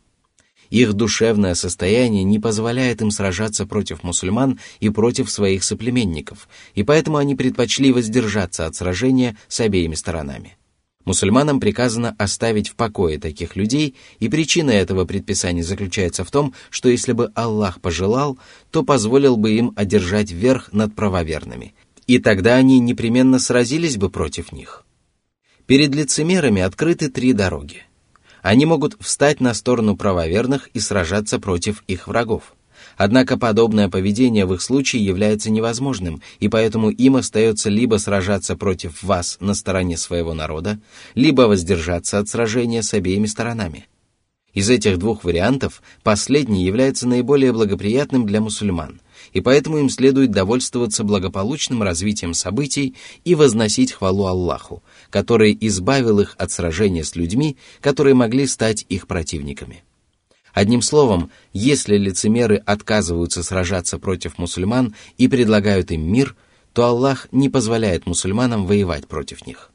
Их 0.71 0.93
душевное 0.93 1.55
состояние 1.55 2.25
не 2.25 2.39
позволяет 2.39 3.01
им 3.01 3.11
сражаться 3.11 3.67
против 3.67 4.03
мусульман 4.03 4.59
и 4.81 4.91
против 4.91 5.31
своих 5.31 5.65
соплеменников, 5.65 6.49
и 6.75 6.83
поэтому 6.83 7.17
они 7.17 7.35
предпочли 7.35 7.93
воздержаться 7.93 8.67
от 8.67 8.77
сражения 8.77 9.37
с 9.49 9.61
обеими 9.61 9.95
сторонами. 9.95 10.57
Мусульманам 11.09 11.59
приказано 11.59 12.15
оставить 12.19 12.69
в 12.69 12.75
покое 12.75 13.19
таких 13.19 13.57
людей, 13.57 13.95
и 14.19 14.29
причина 14.29 14.73
этого 14.73 15.07
предписания 15.07 15.63
заключается 15.63 16.23
в 16.23 16.31
том, 16.31 16.53
что 16.69 16.91
если 16.91 17.13
бы 17.13 17.33
Аллах 17.35 17.81
пожелал, 17.81 18.39
то 18.71 18.83
позволил 18.83 19.39
бы 19.39 19.53
им 19.53 19.73
одержать 19.75 20.31
верх 20.31 20.71
над 20.73 20.95
правоверными, 20.95 21.75
и 22.07 22.19
тогда 22.19 22.57
они 22.57 22.79
непременно 22.79 23.39
сразились 23.39 23.97
бы 23.97 24.11
против 24.11 24.53
них. 24.53 24.85
Перед 25.65 25.95
лицемерами 25.95 26.61
открыты 26.61 27.09
три 27.09 27.33
дороги. 27.33 27.88
Они 28.49 28.64
могут 28.64 28.97
встать 28.99 29.40
на 29.43 29.52
сторону 29.52 29.95
правоверных 29.95 30.69
и 30.69 30.81
сражаться 30.81 31.38
против 31.38 31.85
их 31.87 32.09
врагов– 32.09 32.55
Однако 32.97 33.37
подобное 33.37 33.88
поведение 33.88 34.45
в 34.47 34.55
их 34.55 34.62
случае 34.62 35.05
является 35.05 35.50
невозможным, 35.50 36.23
и 36.40 36.49
поэтому 36.49 36.90
им 36.90 37.17
остается 37.17 37.71
либо 37.71 37.97
сражаться 37.97 38.57
против 38.57 39.02
вас 39.02 39.37
на 39.40 39.55
стороне 39.55 39.97
своего 39.97 40.33
народа, 40.33 40.81
либо 41.14 41.43
воздержаться 41.43 42.19
от 42.19 42.28
сражения 42.28 42.83
с 42.83 42.95
обеими 42.95 43.26
сторонами. 43.26 43.87
Из 44.55 44.71
этих 44.71 44.99
двух 44.99 45.23
вариантов 45.25 45.83
последний 46.02 46.64
является 46.64 47.07
наиболее 47.07 47.52
благоприятным 47.52 48.26
для 48.26 48.40
мусульман, 48.40 49.00
и 49.32 49.40
поэтому 49.40 49.78
им 49.78 49.90
следует 49.90 50.30
довольствоваться 50.30 51.04
благополучным 51.04 51.82
развитием 51.82 52.35
событий 52.35 52.94
и 53.25 53.35
возносить 53.35 53.92
хвалу 53.92 54.26
Аллаху, 54.26 54.82
который 55.11 55.56
избавил 55.61 56.20
их 56.20 56.35
от 56.38 56.50
сражения 56.50 57.04
с 57.04 57.16
людьми, 57.16 57.56
которые 57.80 58.14
могли 58.14 58.47
стать 58.47 58.85
их 58.88 59.06
противниками. 59.06 59.85
Одним 60.52 60.82
словом, 60.82 61.30
если 61.52 61.97
лицемеры 61.97 62.56
отказываются 62.56 63.42
сражаться 63.42 63.99
против 63.99 64.38
мусульман 64.38 64.94
и 65.16 65.28
предлагают 65.28 65.90
им 65.92 66.11
мир, 66.11 66.35
то 66.73 66.85
Аллах 66.87 67.28
не 67.32 67.49
позволяет 67.49 68.06
мусульманам 68.06 68.66
воевать 68.66 69.06
против 69.06 69.47
них. 69.47 69.70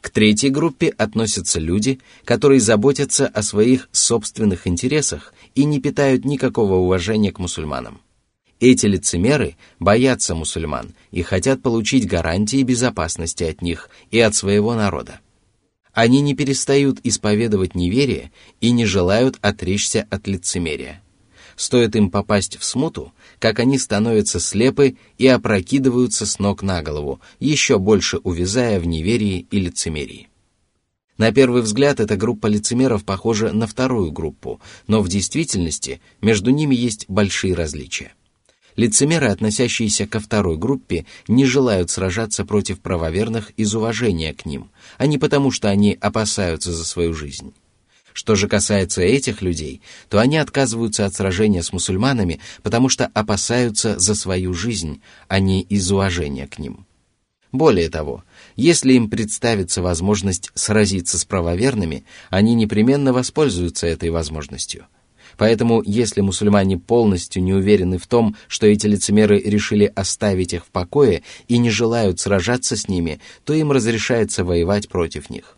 К 0.00 0.10
третьей 0.10 0.50
группе 0.50 0.88
относятся 0.88 1.58
люди, 1.58 1.98
которые 2.26 2.60
заботятся 2.60 3.26
о 3.26 3.42
своих 3.42 3.88
собственных 3.90 4.66
интересах 4.66 5.32
и 5.54 5.64
не 5.64 5.80
питают 5.80 6.26
никакого 6.26 6.74
уважения 6.74 7.32
к 7.32 7.38
мусульманам. 7.38 8.02
Эти 8.60 8.86
лицемеры 8.86 9.56
боятся 9.80 10.34
мусульман 10.34 10.94
и 11.10 11.22
хотят 11.22 11.62
получить 11.62 12.06
гарантии 12.06 12.62
безопасности 12.62 13.44
от 13.44 13.62
них 13.62 13.90
и 14.10 14.20
от 14.20 14.34
своего 14.34 14.74
народа. 14.74 15.20
Они 15.92 16.20
не 16.20 16.34
перестают 16.34 16.98
исповедовать 17.04 17.74
неверие 17.74 18.32
и 18.60 18.70
не 18.70 18.84
желают 18.84 19.38
отречься 19.42 20.06
от 20.10 20.26
лицемерия. 20.26 21.02
Стоит 21.56 21.94
им 21.94 22.10
попасть 22.10 22.58
в 22.58 22.64
смуту, 22.64 23.12
как 23.38 23.60
они 23.60 23.78
становятся 23.78 24.40
слепы 24.40 24.96
и 25.18 25.26
опрокидываются 25.28 26.26
с 26.26 26.40
ног 26.40 26.62
на 26.62 26.82
голову, 26.82 27.20
еще 27.38 27.78
больше 27.78 28.18
увязая 28.18 28.80
в 28.80 28.86
неверии 28.86 29.46
и 29.50 29.60
лицемерии. 29.60 30.28
На 31.16 31.30
первый 31.30 31.62
взгляд 31.62 32.00
эта 32.00 32.16
группа 32.16 32.48
лицемеров 32.48 33.04
похожа 33.04 33.52
на 33.52 33.68
вторую 33.68 34.10
группу, 34.10 34.60
но 34.88 35.00
в 35.00 35.08
действительности 35.08 36.00
между 36.20 36.50
ними 36.50 36.74
есть 36.74 37.04
большие 37.08 37.54
различия. 37.54 38.14
Лицемеры, 38.76 39.28
относящиеся 39.28 40.06
ко 40.06 40.18
второй 40.18 40.56
группе, 40.56 41.06
не 41.28 41.44
желают 41.44 41.90
сражаться 41.90 42.44
против 42.44 42.80
правоверных 42.80 43.50
из 43.56 43.74
уважения 43.74 44.34
к 44.34 44.46
ним, 44.46 44.70
а 44.98 45.06
не 45.06 45.16
потому, 45.16 45.50
что 45.50 45.68
они 45.68 45.96
опасаются 46.00 46.72
за 46.72 46.84
свою 46.84 47.14
жизнь. 47.14 47.54
Что 48.12 48.34
же 48.36 48.48
касается 48.48 49.02
этих 49.02 49.42
людей, 49.42 49.80
то 50.08 50.18
они 50.18 50.38
отказываются 50.38 51.04
от 51.04 51.14
сражения 51.14 51.62
с 51.62 51.72
мусульманами, 51.72 52.40
потому 52.62 52.88
что 52.88 53.10
опасаются 53.12 53.98
за 53.98 54.14
свою 54.14 54.54
жизнь, 54.54 55.00
а 55.28 55.40
не 55.40 55.62
из 55.62 55.90
уважения 55.90 56.46
к 56.46 56.58
ним. 56.58 56.86
Более 57.50 57.88
того, 57.88 58.24
если 58.56 58.94
им 58.94 59.08
представится 59.08 59.82
возможность 59.82 60.50
сразиться 60.54 61.18
с 61.18 61.24
правоверными, 61.24 62.04
они 62.30 62.54
непременно 62.54 63.12
воспользуются 63.12 63.86
этой 63.86 64.10
возможностью– 64.10 64.86
Поэтому, 65.36 65.82
если 65.84 66.20
мусульмане 66.20 66.78
полностью 66.78 67.42
не 67.42 67.52
уверены 67.52 67.98
в 67.98 68.06
том, 68.06 68.36
что 68.48 68.66
эти 68.66 68.86
лицемеры 68.86 69.40
решили 69.40 69.90
оставить 69.94 70.52
их 70.52 70.66
в 70.66 70.70
покое 70.70 71.22
и 71.48 71.58
не 71.58 71.70
желают 71.70 72.20
сражаться 72.20 72.76
с 72.76 72.88
ними, 72.88 73.20
то 73.44 73.54
им 73.54 73.72
разрешается 73.72 74.44
воевать 74.44 74.88
против 74.88 75.30
них. 75.30 75.56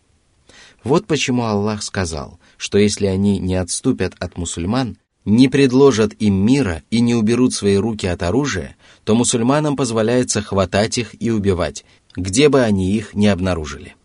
Вот 0.83 1.05
почему 1.05 1.43
Аллах 1.43 1.83
сказал, 1.83 2.39
что 2.57 2.77
если 2.77 3.07
они 3.07 3.39
не 3.39 3.55
отступят 3.55 4.13
от 4.19 4.37
мусульман, 4.37 4.97
не 5.25 5.49
предложат 5.49 6.13
им 6.19 6.35
мира 6.35 6.83
и 6.89 7.01
не 7.01 7.13
уберут 7.13 7.53
свои 7.53 7.75
руки 7.75 8.07
от 8.07 8.23
оружия, 8.23 8.77
то 9.03 9.13
мусульманам 9.13 9.75
позволяется 9.75 10.41
хватать 10.41 10.97
их 10.97 11.21
и 11.21 11.29
убивать, 11.31 11.83
где 12.15 12.47
бы 12.47 12.61
они 12.61 12.93
их 12.93 13.13
не 13.13 13.27
обнаружили. 13.27 13.95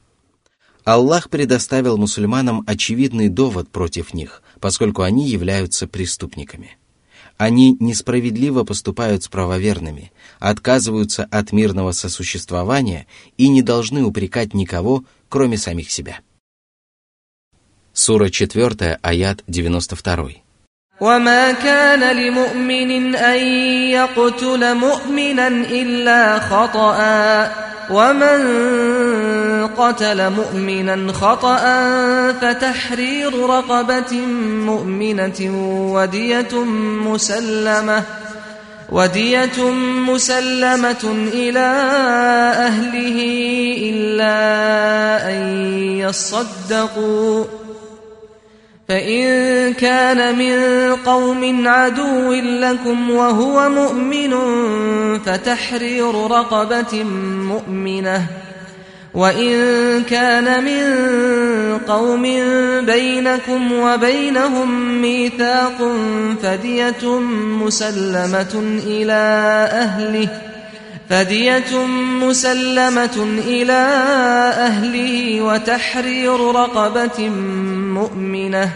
Аллах 0.84 1.30
предоставил 1.30 1.96
мусульманам 1.96 2.64
очевидный 2.66 3.28
довод 3.28 3.68
против 3.70 4.14
них, 4.14 4.42
поскольку 4.60 5.02
они 5.02 5.28
являются 5.28 5.86
преступниками. 5.86 6.76
Они 7.36 7.76
несправедливо 7.78 8.64
поступают 8.64 9.22
с 9.22 9.28
правоверными, 9.28 10.12
отказываются 10.38 11.24
от 11.24 11.52
мирного 11.52 11.92
сосуществования 11.92 13.06
и 13.36 13.48
не 13.48 13.62
должны 13.62 14.04
упрекать 14.04 14.54
никого, 14.54 15.04
кроме 15.28 15.56
самих 15.56 15.90
себя. 15.90 16.20
Сура 17.92 18.28
4, 18.28 18.98
аят 19.02 19.44
92. 19.46 20.41
وما 21.02 21.52
كان 21.52 22.16
لمؤمن 22.16 23.16
أن 23.16 23.38
يقتل 23.90 24.74
مؤمنا 24.74 25.48
إلا 25.48 26.38
خطأ 26.38 26.96
ومن 27.90 28.42
قتل 29.66 30.30
مؤمنا 30.30 31.12
خطأ 31.12 31.62
فتحرير 32.32 33.46
رقبة 33.46 34.16
مؤمنة 34.66 35.40
ودية 35.92 36.64
مسلمة 37.04 38.02
ودية 38.92 39.70
مسلمة 40.08 41.28
إلى 41.32 41.72
أهله 42.68 43.18
إلا 43.90 44.34
أن 45.30 45.42
يصدقوا 45.98 47.44
فإن 48.92 49.72
كان 49.74 50.38
من 50.38 50.56
قوم 50.96 51.68
عدو 51.68 52.32
لكم 52.32 53.10
وهو 53.10 53.68
مؤمن 53.68 54.30
فتحرير 55.18 56.14
رقبة 56.14 57.04
مؤمنة. 57.48 58.26
وإن 59.14 59.52
كان 60.02 60.64
من 60.64 60.84
قوم 61.78 62.22
بينكم 62.86 63.72
وبينهم 63.72 65.02
ميثاق 65.02 65.92
فدية 66.42 67.18
مسلمة 67.60 68.80
إلى 68.86 69.22
أهله. 69.72 70.28
فدية 71.11 71.85
مسلمة 72.21 73.17
إلى 73.47 73.81
أهله 74.67 75.41
وتحرير 75.41 76.39
رقبة 76.39 77.29
مؤمنة 77.99 78.71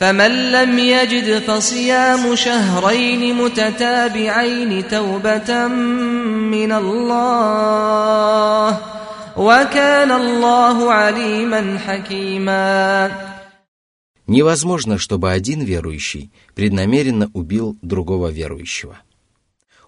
فمن 0.00 0.52
لم 0.52 0.78
يجد 0.78 1.38
فصيام 1.38 2.34
شهرين 2.34 3.34
متتابعين 3.34 4.88
توبة 4.88 5.66
من 5.68 6.72
الله 6.72 7.70
وكان 9.36 10.12
الله 10.12 10.92
عليما 10.92 11.78
حكيما 11.86 13.10
Невозможно, 14.26 14.96
чтобы 14.96 15.32
один 15.32 15.64
верующий 15.64 16.30
преднамеренно 16.54 17.28
убил 17.34 17.76
другого 17.82 18.28
верующего. 18.28 18.96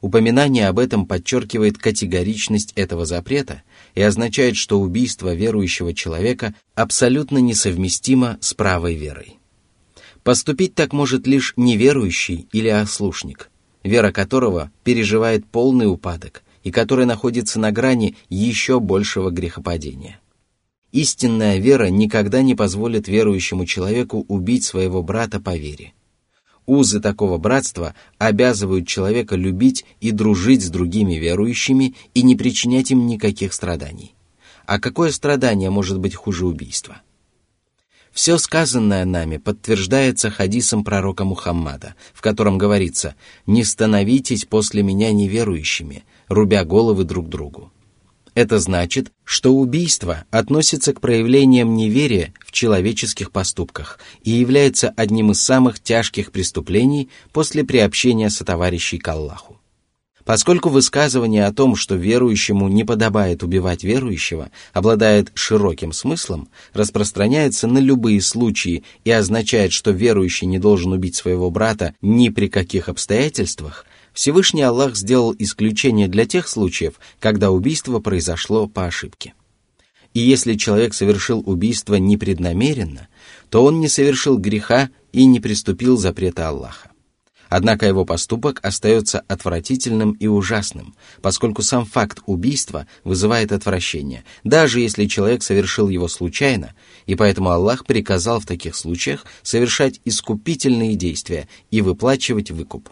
Упоминание 0.08 0.70
об 0.70 0.80
этом 0.80 1.06
подчеркивает 1.06 1.78
категоричность 1.78 2.72
этого 2.78 3.06
запрета 3.06 3.64
и 3.94 4.02
означает, 4.02 4.56
что 4.56 4.80
убийство 4.80 5.36
верующего 5.36 5.94
человека 5.94 6.56
абсолютно 6.76 7.40
несовместимо 7.40 8.38
с 8.40 8.54
правой 8.54 8.96
верой. 8.96 9.38
Поступить 10.24 10.76
так 10.76 10.94
может 10.94 11.28
лишь 11.28 11.52
неверующий 11.58 12.48
или 12.54 12.70
ослушник, 12.70 13.50
вера 13.84 14.14
которого 14.14 14.72
переживает 14.86 15.46
полный 15.46 15.92
упадок 15.92 16.42
и 16.64 16.72
который 16.72 17.06
находится 17.06 17.60
на 17.60 17.74
грани 17.74 18.16
еще 18.30 18.80
большего 18.80 19.30
грехопадения. 19.30 20.22
Истинная 20.94 21.58
вера 21.58 21.90
никогда 21.90 22.42
не 22.44 22.56
позволит 22.56 23.10
верующему 23.10 23.66
человеку 23.66 24.24
убить 24.30 24.64
своего 24.64 25.04
брата 25.04 25.42
по 25.42 25.58
вере. 25.58 25.92
Узы 26.68 27.00
такого 27.00 27.38
братства 27.38 27.96
обязывают 28.18 28.88
человека 28.88 29.38
любить 29.38 29.86
и 30.02 30.12
дружить 30.12 30.64
с 30.64 30.70
другими 30.70 31.16
верующими 31.16 31.96
и 32.14 32.22
не 32.22 32.36
причинять 32.36 32.92
им 32.92 33.08
никаких 33.08 33.54
страданий. 33.54 34.14
А 34.66 34.78
какое 34.80 35.12
страдание 35.12 35.70
может 35.70 35.98
быть 35.98 36.14
хуже 36.14 36.46
убийства? 36.46 37.02
Все 38.12 38.38
сказанное 38.38 39.06
нами 39.06 39.38
подтверждается 39.38 40.30
хадисом 40.30 40.84
пророка 40.84 41.24
Мухаммада, 41.24 41.96
в 42.14 42.22
котором 42.22 42.58
говорится 42.58 43.16
«Не 43.46 43.64
становитесь 43.64 44.44
после 44.44 44.84
меня 44.84 45.14
неверующими, 45.14 46.04
рубя 46.28 46.66
головы 46.66 47.06
друг 47.06 47.30
другу». 47.30 47.72
Это 48.38 48.60
значит, 48.60 49.12
что 49.24 49.52
убийство 49.52 50.26
относится 50.30 50.94
к 50.94 51.02
проявлениям 51.02 51.74
неверия 51.74 52.36
в 52.46 52.52
человеческих 52.52 53.32
поступках 53.32 53.98
и 54.22 54.30
является 54.30 54.90
одним 54.90 55.32
из 55.32 55.42
самых 55.42 55.80
тяжких 55.80 56.32
преступлений 56.32 57.10
после 57.34 57.64
приобщения 57.64 58.30
сотоварищей 58.30 59.00
к 59.00 59.08
Аллаху. 59.08 59.60
Поскольку 60.24 60.70
высказывание 60.70 61.48
о 61.48 61.52
том, 61.52 61.76
что 61.76 61.96
верующему 61.96 62.68
не 62.68 62.84
подобает 62.84 63.42
убивать 63.42 63.84
верующего, 63.84 64.52
обладает 64.72 65.32
широким 65.34 65.92
смыслом, 65.92 66.48
распространяется 66.74 67.66
на 67.66 67.80
любые 67.80 68.22
случаи 68.22 68.84
и 69.04 69.10
означает, 69.10 69.72
что 69.72 69.90
верующий 69.90 70.46
не 70.46 70.60
должен 70.60 70.92
убить 70.92 71.16
своего 71.16 71.50
брата 71.50 71.96
ни 72.04 72.30
при 72.30 72.50
каких 72.50 72.88
обстоятельствах– 72.88 73.88
Всевышний 74.18 74.64
Аллах 74.64 74.96
сделал 74.96 75.36
исключение 75.38 76.08
для 76.08 76.26
тех 76.26 76.48
случаев, 76.48 76.96
когда 77.20 77.52
убийство 77.52 78.00
произошло 78.00 78.68
по 78.68 78.88
ошибке. 78.88 79.36
И 80.16 80.20
если 80.20 80.56
человек 80.56 80.96
совершил 80.96 81.44
убийство 81.46 81.94
непреднамеренно, 81.94 83.10
то 83.52 83.64
он 83.64 83.80
не 83.80 83.88
совершил 83.88 84.40
греха 84.40 84.90
и 85.12 85.26
не 85.26 85.40
приступил 85.40 85.98
запрета 85.98 86.50
Аллаха. 86.50 86.90
Однако 87.48 87.86
его 87.86 88.06
поступок 88.06 88.60
остается 88.64 89.20
отвратительным 89.20 90.14
и 90.14 90.26
ужасным, 90.26 90.96
поскольку 91.22 91.62
сам 91.62 91.86
факт 91.86 92.24
убийства 92.26 92.88
вызывает 93.04 93.52
отвращение, 93.52 94.24
даже 94.44 94.80
если 94.80 95.06
человек 95.06 95.44
совершил 95.44 95.90
его 95.90 96.08
случайно, 96.08 96.74
и 97.06 97.14
поэтому 97.14 97.52
Аллах 97.52 97.86
приказал 97.86 98.40
в 98.40 98.48
таких 98.48 98.76
случаях 98.76 99.28
совершать 99.44 100.02
искупительные 100.06 100.96
действия 100.96 101.48
и 101.70 101.82
выплачивать 101.82 102.50
выкуп. 102.50 102.90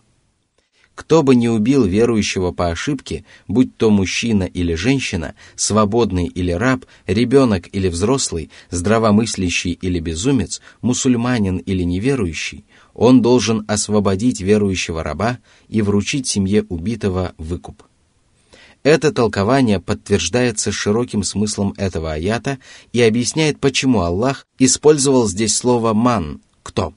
Кто 0.95 1.23
бы 1.23 1.35
ни 1.35 1.47
убил 1.47 1.83
верующего 1.83 2.51
по 2.51 2.69
ошибке, 2.69 3.25
будь 3.49 3.75
то 3.75 3.91
мужчина 3.91 4.43
или 4.43 4.73
женщина, 4.75 5.35
свободный 5.57 6.25
или 6.25 6.51
раб, 6.51 6.85
ребенок 7.05 7.67
или 7.73 7.89
взрослый, 7.89 8.49
здравомыслящий 8.71 9.73
или 9.73 9.99
безумец, 9.99 10.61
мусульманин 10.81 11.57
или 11.57 11.83
неверующий, 11.83 12.63
он 12.93 13.21
должен 13.21 13.65
освободить 13.67 14.39
верующего 14.39 15.03
раба 15.03 15.39
и 15.67 15.81
вручить 15.81 16.27
семье 16.27 16.65
убитого 16.69 17.33
выкуп. 17.37 17.83
Это 18.83 19.11
толкование 19.11 19.81
подтверждается 19.81 20.71
широким 20.71 21.23
смыслом 21.23 21.73
этого 21.75 22.13
аята 22.13 22.59
и 22.93 23.01
объясняет, 23.01 23.59
почему 23.59 24.01
Аллах 24.01 24.47
использовал 24.59 25.27
здесь 25.27 25.57
слово 25.57 25.93
«ман»— 25.93 26.39
«кто». 26.63 26.93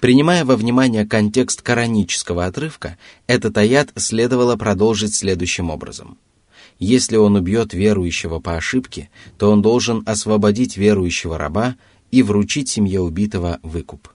Принимая 0.00 0.46
во 0.46 0.56
внимание 0.56 1.06
контекст 1.06 1.60
коранического 1.60 2.46
отрывка, 2.46 2.96
этот 3.26 3.58
аят 3.58 3.90
следовало 3.96 4.56
продолжить 4.56 5.14
следующим 5.14 5.68
образом. 5.68 6.16
Если 6.78 7.16
он 7.16 7.36
убьет 7.36 7.74
верующего 7.74 8.40
по 8.40 8.56
ошибке, 8.56 9.10
то 9.36 9.50
он 9.50 9.60
должен 9.60 10.02
освободить 10.06 10.78
верующего 10.78 11.36
раба 11.36 11.76
и 12.10 12.22
вручить 12.22 12.70
семье 12.70 13.00
убитого 13.00 13.60
выкуп. 13.62 14.08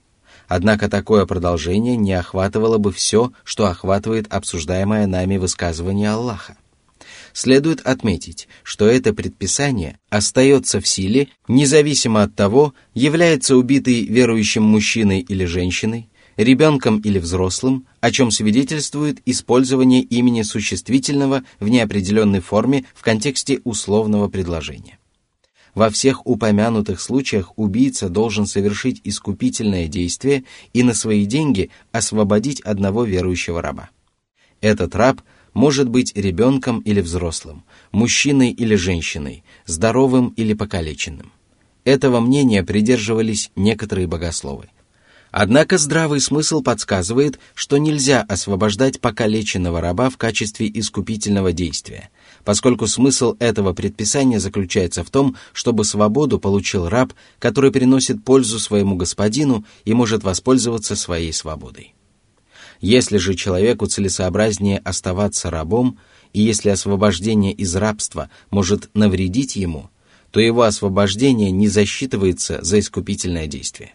Однако 0.48 0.88
такое 0.88 1.24
продолжение 1.24 1.96
не 1.96 2.14
охватывало 2.14 2.78
бы 2.78 2.90
все, 2.92 3.32
что 3.44 3.66
охватывает 3.66 4.26
обсуждаемое 4.32 5.06
нами 5.06 5.36
высказывание 5.36 6.10
Аллаха 6.10 6.56
следует 7.36 7.82
отметить, 7.82 8.48
что 8.62 8.86
это 8.86 9.12
предписание 9.12 9.98
остается 10.08 10.80
в 10.80 10.88
силе 10.88 11.28
независимо 11.48 12.22
от 12.22 12.34
того, 12.34 12.72
является 12.94 13.58
убитый 13.58 14.06
верующим 14.06 14.62
мужчиной 14.62 15.20
или 15.20 15.44
женщиной, 15.44 16.08
ребенком 16.38 16.98
или 17.00 17.18
взрослым, 17.18 17.86
о 18.00 18.10
чем 18.10 18.30
свидетельствует 18.30 19.20
использование 19.26 20.00
имени 20.00 20.40
существительного 20.40 21.44
в 21.60 21.68
неопределенной 21.68 22.40
форме 22.40 22.86
в 22.94 23.02
контексте 23.02 23.60
условного 23.64 24.28
предложения. 24.28 24.98
Во 25.74 25.90
всех 25.90 26.26
упомянутых 26.26 27.02
случаях 27.02 27.52
убийца 27.58 28.08
должен 28.08 28.46
совершить 28.46 29.02
искупительное 29.04 29.88
действие 29.88 30.44
и 30.72 30.82
на 30.82 30.94
свои 30.94 31.26
деньги 31.26 31.68
освободить 31.92 32.62
одного 32.62 33.04
верующего 33.04 33.60
раба. 33.60 33.90
Этот 34.62 34.94
раб– 34.94 35.20
может 35.56 35.88
быть 35.88 36.14
ребенком 36.14 36.80
или 36.80 37.00
взрослым, 37.00 37.64
мужчиной 37.90 38.50
или 38.50 38.74
женщиной, 38.74 39.42
здоровым 39.64 40.34
или 40.36 40.52
покалеченным. 40.52 41.32
Этого 41.84 42.20
мнения 42.20 42.62
придерживались 42.62 43.50
некоторые 43.56 44.06
богословы. 44.06 44.68
Однако 45.30 45.78
здравый 45.78 46.20
смысл 46.20 46.60
подсказывает, 46.60 47.40
что 47.54 47.78
нельзя 47.78 48.20
освобождать 48.20 49.00
покалеченного 49.00 49.80
раба 49.80 50.10
в 50.10 50.18
качестве 50.18 50.70
искупительного 50.72 51.52
действия, 51.52 52.10
поскольку 52.44 52.86
смысл 52.86 53.34
этого 53.38 53.72
предписания 53.72 54.40
заключается 54.40 55.04
в 55.04 55.10
том, 55.10 55.36
чтобы 55.54 55.86
свободу 55.86 56.38
получил 56.38 56.86
раб, 56.86 57.14
который 57.38 57.72
приносит 57.72 58.22
пользу 58.22 58.58
своему 58.58 58.94
господину 58.96 59.64
и 59.86 59.94
может 59.94 60.22
воспользоваться 60.22 60.96
своей 60.96 61.32
свободой. 61.32 61.94
Если 62.80 63.16
же 63.16 63.34
человеку 63.34 63.86
целесообразнее 63.86 64.78
оставаться 64.78 65.50
рабом, 65.50 65.98
и 66.32 66.42
если 66.42 66.70
освобождение 66.70 67.52
из 67.52 67.74
рабства 67.74 68.30
может 68.50 68.90
навредить 68.94 69.56
ему, 69.56 69.90
то 70.30 70.40
его 70.40 70.62
освобождение 70.62 71.50
не 71.50 71.68
засчитывается 71.68 72.62
за 72.62 72.80
искупительное 72.80 73.46
действие. 73.46 73.94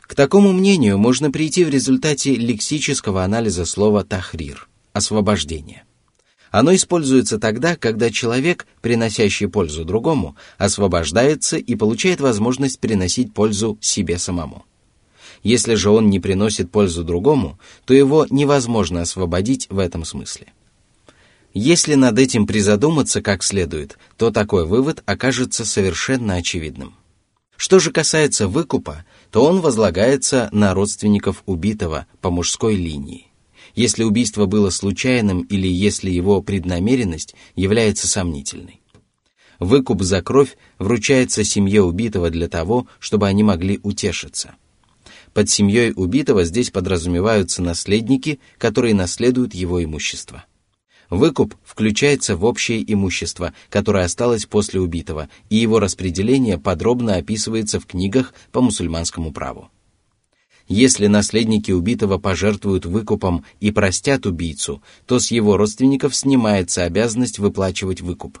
К 0.00 0.14
такому 0.14 0.52
мнению 0.52 0.98
можно 0.98 1.30
прийти 1.30 1.64
в 1.64 1.70
результате 1.70 2.34
лексического 2.34 3.24
анализа 3.24 3.64
слова 3.64 4.04
«тахрир»— 4.04 4.68
«освобождение». 4.92 5.84
Оно 6.50 6.74
используется 6.74 7.38
тогда, 7.38 7.76
когда 7.76 8.10
человек, 8.10 8.66
приносящий 8.82 9.48
пользу 9.48 9.86
другому, 9.86 10.36
освобождается 10.58 11.56
и 11.56 11.74
получает 11.76 12.20
возможность 12.20 12.78
приносить 12.78 13.32
пользу 13.32 13.78
себе 13.80 14.18
самому. 14.18 14.66
Если 15.42 15.74
же 15.74 15.90
он 15.90 16.08
не 16.08 16.20
приносит 16.20 16.70
пользу 16.70 17.02
другому, 17.04 17.58
то 17.84 17.94
его 17.94 18.26
невозможно 18.30 19.02
освободить 19.02 19.66
в 19.70 19.78
этом 19.78 20.04
смысле. 20.04 20.52
Если 21.54 21.94
над 21.94 22.18
этим 22.18 22.46
призадуматься 22.46 23.20
как 23.20 23.42
следует, 23.42 23.98
то 24.16 24.30
такой 24.30 24.66
вывод 24.66 25.02
окажется 25.04 25.64
совершенно 25.64 26.34
очевидным. 26.34 26.94
Что 27.56 27.78
же 27.78 27.90
касается 27.92 28.48
выкупа, 28.48 29.04
то 29.30 29.44
он 29.44 29.60
возлагается 29.60 30.48
на 30.52 30.74
родственников 30.74 31.42
убитого 31.46 32.06
по 32.20 32.30
мужской 32.30 32.74
линии. 32.74 33.26
Если 33.74 34.02
убийство 34.02 34.46
было 34.46 34.70
случайным 34.70 35.42
или 35.42 35.68
если 35.68 36.10
его 36.10 36.42
преднамеренность 36.42 37.34
является 37.54 38.08
сомнительной. 38.08 38.80
Выкуп 39.58 40.02
за 40.02 40.22
кровь 40.22 40.56
вручается 40.78 41.44
семье 41.44 41.82
убитого 41.82 42.30
для 42.30 42.48
того, 42.48 42.86
чтобы 42.98 43.28
они 43.28 43.44
могли 43.44 43.78
утешиться. 43.82 44.56
Под 45.34 45.48
семьей 45.48 45.92
убитого 45.96 46.44
здесь 46.44 46.70
подразумеваются 46.70 47.62
наследники, 47.62 48.38
которые 48.58 48.94
наследуют 48.94 49.54
его 49.54 49.82
имущество. 49.82 50.44
Выкуп 51.08 51.54
включается 51.64 52.36
в 52.36 52.44
общее 52.44 52.82
имущество, 52.90 53.52
которое 53.68 54.04
осталось 54.04 54.46
после 54.46 54.80
убитого, 54.80 55.28
и 55.50 55.56
его 55.56 55.78
распределение 55.78 56.58
подробно 56.58 57.16
описывается 57.16 57.80
в 57.80 57.86
книгах 57.86 58.32
по 58.50 58.60
мусульманскому 58.62 59.32
праву. 59.32 59.70
Если 60.68 61.08
наследники 61.08 61.70
убитого 61.70 62.18
пожертвуют 62.18 62.86
выкупом 62.86 63.44
и 63.60 63.70
простят 63.70 64.24
убийцу, 64.26 64.82
то 65.06 65.18
с 65.18 65.30
его 65.30 65.56
родственников 65.56 66.14
снимается 66.14 66.84
обязанность 66.84 67.38
выплачивать 67.38 68.00
выкуп. 68.00 68.38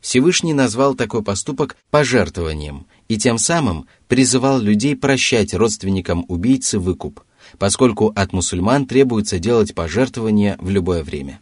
Всевышний 0.00 0.54
назвал 0.54 0.94
такой 0.94 1.22
поступок 1.22 1.76
пожертвованием 1.90 2.86
и 3.08 3.18
тем 3.18 3.38
самым 3.38 3.86
призывал 4.08 4.60
людей 4.60 4.96
прощать 4.96 5.54
родственникам 5.54 6.24
убийцы 6.28 6.78
выкуп, 6.78 7.20
поскольку 7.58 8.12
от 8.14 8.32
мусульман 8.32 8.86
требуется 8.86 9.38
делать 9.38 9.74
пожертвования 9.74 10.56
в 10.60 10.70
любое 10.70 11.02
время. 11.02 11.40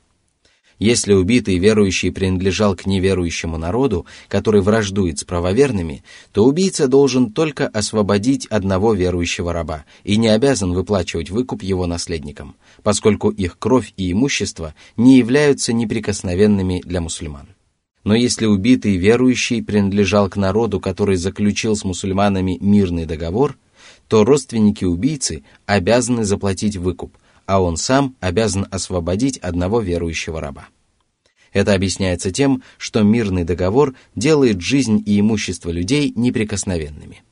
Если 0.79 1.13
убитый 1.13 1.59
верующий 1.59 2.11
принадлежал 2.11 2.75
к 2.75 2.85
неверующему 2.85 3.59
народу, 3.59 4.07
который 4.29 4.61
враждует 4.61 5.19
с 5.19 5.25
правоверными, 5.25 6.03
то 6.33 6.45
убийца 6.45 6.89
должен 6.89 7.33
только 7.33 7.69
освободить 7.69 8.47
одного 8.47 8.93
верующего 8.93 9.53
раба 9.53 9.85
и 10.03 10.17
не 10.17 10.29
обязан 10.29 10.73
выплачивать 10.73 11.31
выкуп 11.31 11.63
его 11.63 11.87
наследникам, 11.87 12.57
поскольку 12.83 13.31
их 13.31 13.59
кровь 13.59 13.93
и 13.97 14.11
имущество 14.11 14.75
не 14.97 15.19
являются 15.19 15.73
неприкосновенными 15.73 16.83
для 16.85 17.01
мусульман. 17.01 17.54
Но 18.05 18.15
если 18.15 18.45
убитый 18.45 18.97
верующий 18.97 19.63
принадлежал 19.63 20.29
к 20.29 20.37
народу, 20.37 20.79
который 20.79 21.17
заключил 21.17 21.75
с 21.75 21.85
мусульманами 21.85 22.59
мирный 22.61 23.07
договор, 23.07 23.57
то 24.09 24.25
родственники 24.25 24.85
убийцы 24.85 25.43
обязаны 25.65 26.25
заплатить 26.25 26.77
выкуп, 26.77 27.17
а 27.47 27.63
он 27.63 27.79
сам 27.79 28.15
обязан 28.21 28.67
освободить 28.71 29.39
одного 29.39 29.81
верующего 29.81 30.41
раба. 30.41 30.69
Это 31.53 31.73
объясняется 31.73 32.31
тем, 32.31 32.63
что 32.77 33.03
мирный 33.03 33.45
договор 33.45 33.95
делает 34.15 34.61
жизнь 34.61 35.03
и 35.07 35.21
имущество 35.21 35.71
людей 35.71 36.13
неприкосновенными. 36.15 37.23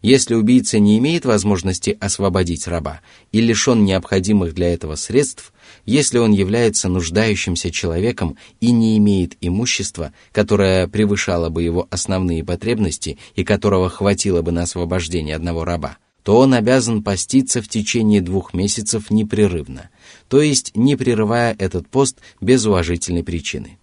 Если 0.00 0.34
убийца 0.34 0.78
не 0.78 0.98
имеет 0.98 1.24
возможности 1.24 1.96
освободить 2.00 2.68
раба 2.68 3.00
и 3.32 3.40
лишен 3.40 3.84
необходимых 3.84 4.54
для 4.54 4.72
этого 4.72 4.94
средств, 4.94 5.52
если 5.84 6.18
он 6.18 6.32
является 6.32 6.88
нуждающимся 6.88 7.70
человеком 7.72 8.36
и 8.60 8.70
не 8.70 8.96
имеет 8.98 9.36
имущества, 9.40 10.12
которое 10.32 10.86
превышало 10.86 11.48
бы 11.48 11.62
его 11.62 11.88
основные 11.90 12.44
потребности 12.44 13.18
и 13.34 13.42
которого 13.42 13.88
хватило 13.88 14.40
бы 14.40 14.52
на 14.52 14.62
освобождение 14.62 15.34
одного 15.34 15.64
раба, 15.64 15.98
то 16.22 16.38
он 16.38 16.54
обязан 16.54 17.02
поститься 17.02 17.60
в 17.60 17.68
течение 17.68 18.20
двух 18.20 18.54
месяцев 18.54 19.10
непрерывно, 19.10 19.90
то 20.28 20.40
есть 20.40 20.76
не 20.76 20.94
прерывая 20.94 21.56
этот 21.58 21.88
пост 21.88 22.18
без 22.40 22.66
уважительной 22.66 23.24
причины. 23.24 23.78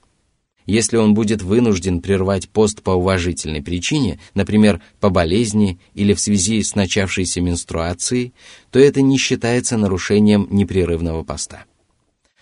Если 0.66 0.98
он 0.98 1.14
будет 1.14 1.44
вынужден 1.44 2.02
прервать 2.02 2.50
пост 2.50 2.82
по 2.82 2.92
уважительной 2.92 3.62
причине, 3.62 4.20
например, 4.34 4.82
по 5.00 5.10
болезни 5.10 5.80
или 5.94 6.14
в 6.14 6.20
связи 6.20 6.64
с 6.64 6.74
начавшейся 6.74 7.40
менструацией, 7.40 8.34
то 8.72 8.80
это 8.80 9.02
не 9.02 9.18
считается 9.18 9.78
нарушением 9.78 10.48
непрерывного 10.50 11.24
поста. 11.24 11.66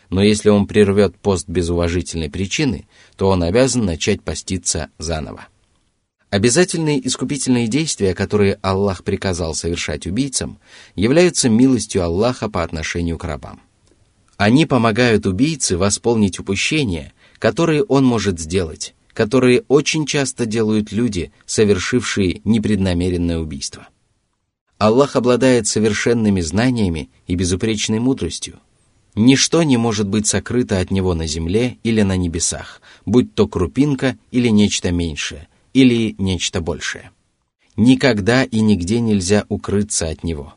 Но 0.09 0.23
если 0.23 0.49
он 0.49 0.67
прервет 0.67 1.17
пост 1.17 1.49
без 1.49 1.69
уважительной 1.69 2.29
причины, 2.29 2.85
то 3.17 3.29
он 3.29 3.43
обязан 3.43 3.83
начать 3.83 4.21
поститься 4.21 4.89
заново. 4.97 5.47
Обязательные 6.29 7.05
искупительные 7.05 7.67
действия, 7.67 8.15
которые 8.15 8.57
Аллах 8.61 9.03
приказал 9.03 9.53
совершать 9.53 10.07
убийцам, 10.07 10.59
являются 10.95 11.49
милостью 11.49 12.03
Аллаха 12.03 12.49
по 12.49 12.63
отношению 12.63 13.17
к 13.17 13.23
рабам. 13.23 13.61
Они 14.37 14.65
помогают 14.65 15.25
убийце 15.25 15.77
восполнить 15.77 16.39
упущения, 16.39 17.13
которые 17.43 17.83
он 17.83 18.05
может 18.05 18.39
сделать, 18.39 18.95
которые 19.11 19.65
очень 19.67 20.05
часто 20.05 20.45
делают 20.45 20.93
люди, 20.93 21.33
совершившие 21.45 22.39
непреднамеренное 22.45 23.37
убийство. 23.37 23.89
Аллах 24.77 25.17
обладает 25.17 25.67
совершенными 25.67 26.39
знаниями 26.39 27.09
и 27.27 27.35
безупречной 27.35 27.99
мудростью. 27.99 28.61
Ничто 29.13 29.61
не 29.63 29.75
может 29.75 30.07
быть 30.07 30.25
сокрыто 30.25 30.79
от 30.79 30.89
Него 30.89 31.15
на 31.15 31.27
земле 31.27 31.79
или 31.83 32.01
на 32.01 32.15
небесах, 32.15 32.81
будь 33.05 33.35
то 33.35 33.45
крупинка 33.45 34.17
или 34.31 34.47
нечто 34.47 34.93
меньшее, 34.93 35.49
или 35.73 36.15
нечто 36.17 36.61
большее. 36.61 37.11
Никогда 37.75 38.45
и 38.45 38.61
нигде 38.61 39.01
нельзя 39.01 39.43
укрыться 39.49 40.07
от 40.07 40.23
Него. 40.23 40.53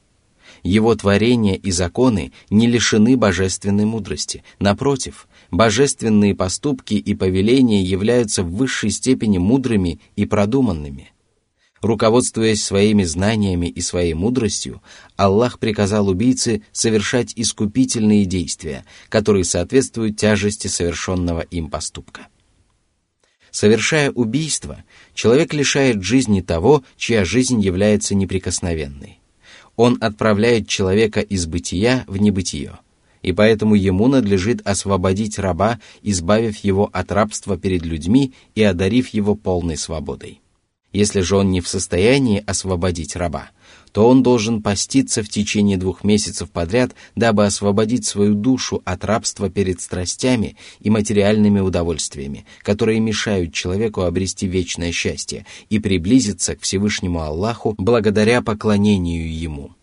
Его 0.62 0.94
творения 0.94 1.55
и 1.55 1.70
законы 1.70 2.33
не 2.51 2.66
лишены 2.66 3.16
божественной 3.16 3.85
мудрости. 3.85 4.42
Напротив, 4.59 5.29
божественные 5.57 6.35
поступки 6.35 6.95
и 6.95 7.14
повеления 7.14 7.83
являются 7.83 8.42
в 8.42 8.55
высшей 8.55 8.90
степени 8.90 9.38
мудрыми 9.38 10.01
и 10.14 10.27
продуманными. 10.27 11.12
Руководствуясь 11.83 12.64
своими 12.64 13.05
знаниями 13.05 13.66
и 13.66 13.81
своей 13.81 14.14
мудростью, 14.14 14.83
Аллах 15.16 15.59
приказал 15.59 16.09
убийце 16.09 16.62
совершать 16.73 17.33
искупительные 17.37 18.25
действия, 18.25 18.85
которые 19.09 19.45
соответствуют 19.45 20.16
тяжести 20.16 20.69
совершенного 20.69 21.40
им 21.40 21.69
поступка. 21.69 22.29
Совершая 23.51 24.11
убийство, 24.11 24.85
человек 25.14 25.55
лишает 25.55 26.03
жизни 26.03 26.40
того, 26.40 26.83
чья 26.97 27.25
жизнь 27.25 27.61
является 27.61 28.14
неприкосновенной. 28.14 29.21
Он 29.77 29.99
отправляет 30.01 30.69
человека 30.69 31.21
из 31.21 31.47
бытия 31.47 32.05
в 32.07 32.16
небытие, 32.16 32.79
и 33.26 33.32
поэтому 33.32 33.74
ему 33.74 34.06
надлежит 34.06 34.64
освободить 34.64 35.40
раба, 35.40 35.80
избавив 36.00 36.58
его 36.58 36.88
от 36.92 37.10
рабства 37.10 37.58
перед 37.58 37.84
людьми 37.84 38.32
и 38.54 38.62
одарив 38.62 39.08
его 39.08 39.34
полной 39.34 39.76
свободой. 39.76 40.40
Если 40.92 41.22
же 41.22 41.36
он 41.36 41.50
не 41.50 41.60
в 41.60 41.66
состоянии 41.66 42.44
освободить 42.46 43.16
раба, 43.16 43.50
то 43.90 44.08
он 44.08 44.22
должен 44.22 44.62
поститься 44.62 45.24
в 45.24 45.28
течение 45.28 45.76
двух 45.76 46.04
месяцев 46.04 46.52
подряд, 46.52 46.94
дабы 47.16 47.44
освободить 47.44 48.06
свою 48.06 48.34
душу 48.34 48.80
от 48.84 49.04
рабства 49.04 49.50
перед 49.50 49.80
страстями 49.80 50.56
и 50.78 50.88
материальными 50.88 51.58
удовольствиями, 51.58 52.46
которые 52.62 53.00
мешают 53.00 53.52
человеку 53.52 54.02
обрести 54.02 54.46
вечное 54.46 54.92
счастье 54.92 55.46
и 55.68 55.80
приблизиться 55.80 56.54
к 56.54 56.60
Всевышнему 56.60 57.20
Аллаху 57.22 57.74
благодаря 57.76 58.40
поклонению 58.40 59.28
Ему. 59.36 59.74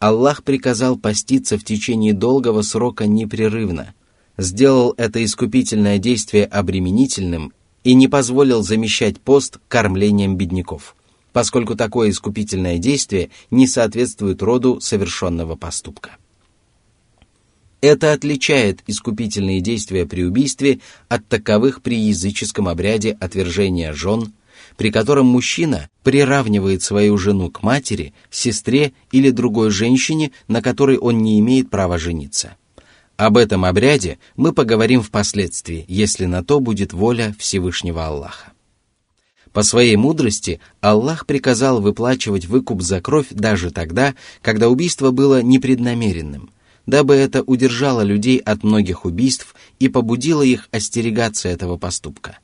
Аллах 0.00 0.42
приказал 0.42 0.96
поститься 0.96 1.56
в 1.56 1.64
течение 1.64 2.12
долгого 2.12 2.62
срока 2.62 3.06
непрерывно, 3.06 3.94
сделал 4.36 4.94
это 4.96 5.24
искупительное 5.24 5.98
действие 5.98 6.46
обременительным 6.46 7.52
и 7.84 7.94
не 7.94 8.08
позволил 8.08 8.64
замещать 8.64 9.20
пост 9.20 9.58
кормлением 9.68 10.36
бедняков– 10.36 10.96
поскольку 11.32 11.76
такое 11.76 12.10
искупительное 12.10 12.78
действие 12.78 13.30
не 13.50 13.66
соответствует 13.66 14.42
роду 14.42 14.80
совершенного 14.80 15.56
поступка. 15.56 16.16
Это 17.80 18.12
отличает 18.12 18.82
искупительные 18.86 19.60
действия 19.60 20.04
при 20.04 20.22
убийстве 20.24 20.80
от 21.08 21.26
таковых 21.28 21.80
при 21.80 21.98
языческом 21.98 22.68
обряде 22.68 23.16
отвержения 23.20 23.94
жен, 23.94 24.34
при 24.80 24.90
котором 24.90 25.26
мужчина 25.26 25.90
приравнивает 26.02 26.82
свою 26.82 27.18
жену 27.18 27.50
к 27.50 27.62
матери, 27.62 28.14
сестре 28.30 28.94
или 29.12 29.28
другой 29.28 29.70
женщине, 29.70 30.30
на 30.48 30.62
которой 30.62 30.96
он 30.96 31.18
не 31.18 31.38
имеет 31.38 31.68
права 31.68 31.98
жениться. 31.98 32.56
Об 33.18 33.36
этом 33.36 33.66
обряде 33.66 34.18
мы 34.36 34.54
поговорим 34.54 35.02
впоследствии, 35.02 35.84
если 35.86 36.24
на 36.24 36.42
то 36.42 36.60
будет 36.60 36.94
воля 36.94 37.36
Всевышнего 37.38 38.06
Аллаха. 38.06 38.52
По 39.52 39.64
своей 39.64 39.96
мудрости 39.96 40.60
Аллах 40.80 41.26
приказал 41.26 41.82
выплачивать 41.82 42.46
выкуп 42.46 42.80
за 42.80 43.02
кровь 43.02 43.26
даже 43.28 43.70
тогда, 43.70 44.14
когда 44.40 44.70
убийство 44.70 45.10
было 45.10 45.42
непреднамеренным, 45.42 46.48
дабы 46.86 47.16
это 47.16 47.42
удержало 47.42 48.00
людей 48.00 48.38
от 48.38 48.62
многих 48.62 49.04
убийств 49.04 49.54
и 49.78 49.90
побудило 49.90 50.40
их 50.40 50.70
остерегаться 50.72 51.50
этого 51.50 51.76
поступка. 51.76 52.38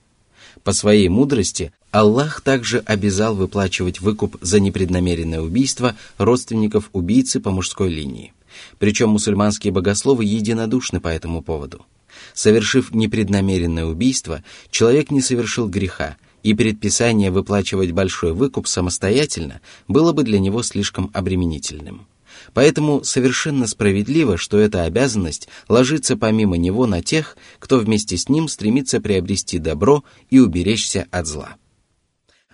По 0.67 0.73
своей 0.73 1.09
мудрости 1.09 1.71
Аллах 1.93 2.41
также 2.41 2.81
обязал 2.81 3.37
выплачивать 3.37 4.01
выкуп 4.01 4.37
за 4.41 4.59
непреднамеренное 4.59 5.41
убийство 5.41 5.95
родственников 6.19 6.91
убийцы 6.93 7.39
по 7.39 7.53
мужской 7.53 7.89
линии. 7.89 8.33
Причем 8.81 9.11
мусульманские 9.11 9.73
богословы 9.73 10.25
единодушны 10.25 10.99
по 10.99 11.07
этому 11.07 11.41
поводу. 11.41 11.87
Совершив 12.35 12.93
непреднамеренное 12.93 13.87
убийство, 13.87 14.43
человек 14.73 15.13
не 15.13 15.21
совершил 15.21 15.69
греха, 15.69 16.17
и 16.43 16.53
предписание 16.53 17.31
выплачивать 17.31 17.93
большой 17.93 18.33
выкуп 18.33 18.67
самостоятельно 18.67 19.61
было 19.87 20.13
бы 20.13 20.25
для 20.25 20.41
него 20.41 20.65
слишком 20.65 21.13
обременительным. 21.15 22.09
Поэтому 22.57 23.05
совершенно 23.05 23.67
справедливо, 23.67 24.39
что 24.39 24.57
эта 24.57 24.85
обязанность 24.85 25.47
ложится 25.69 26.17
помимо 26.17 26.57
него 26.57 26.87
на 26.87 27.03
тех, 27.03 27.37
кто 27.59 27.79
вместе 27.79 28.17
с 28.17 28.31
ним 28.31 28.49
стремится 28.49 28.99
приобрести 28.99 29.59
добро 29.59 30.05
и 30.31 30.39
уберечься 30.39 31.07
от 31.11 31.27
зла. 31.27 31.57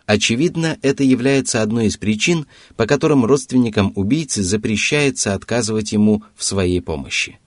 Очевидно, 0.05 0.77
это 0.83 1.05
является 1.05 1.63
одной 1.63 1.87
из 1.87 1.99
причин, 1.99 2.49
по 2.75 2.89
которым 2.89 3.25
родственникам 3.25 3.93
убийцы 3.95 4.43
запрещается 4.43 5.35
отказывать 5.35 5.93
ему 5.93 6.25
в 6.35 6.43
своей 6.43 6.81
помощи. 6.81 7.39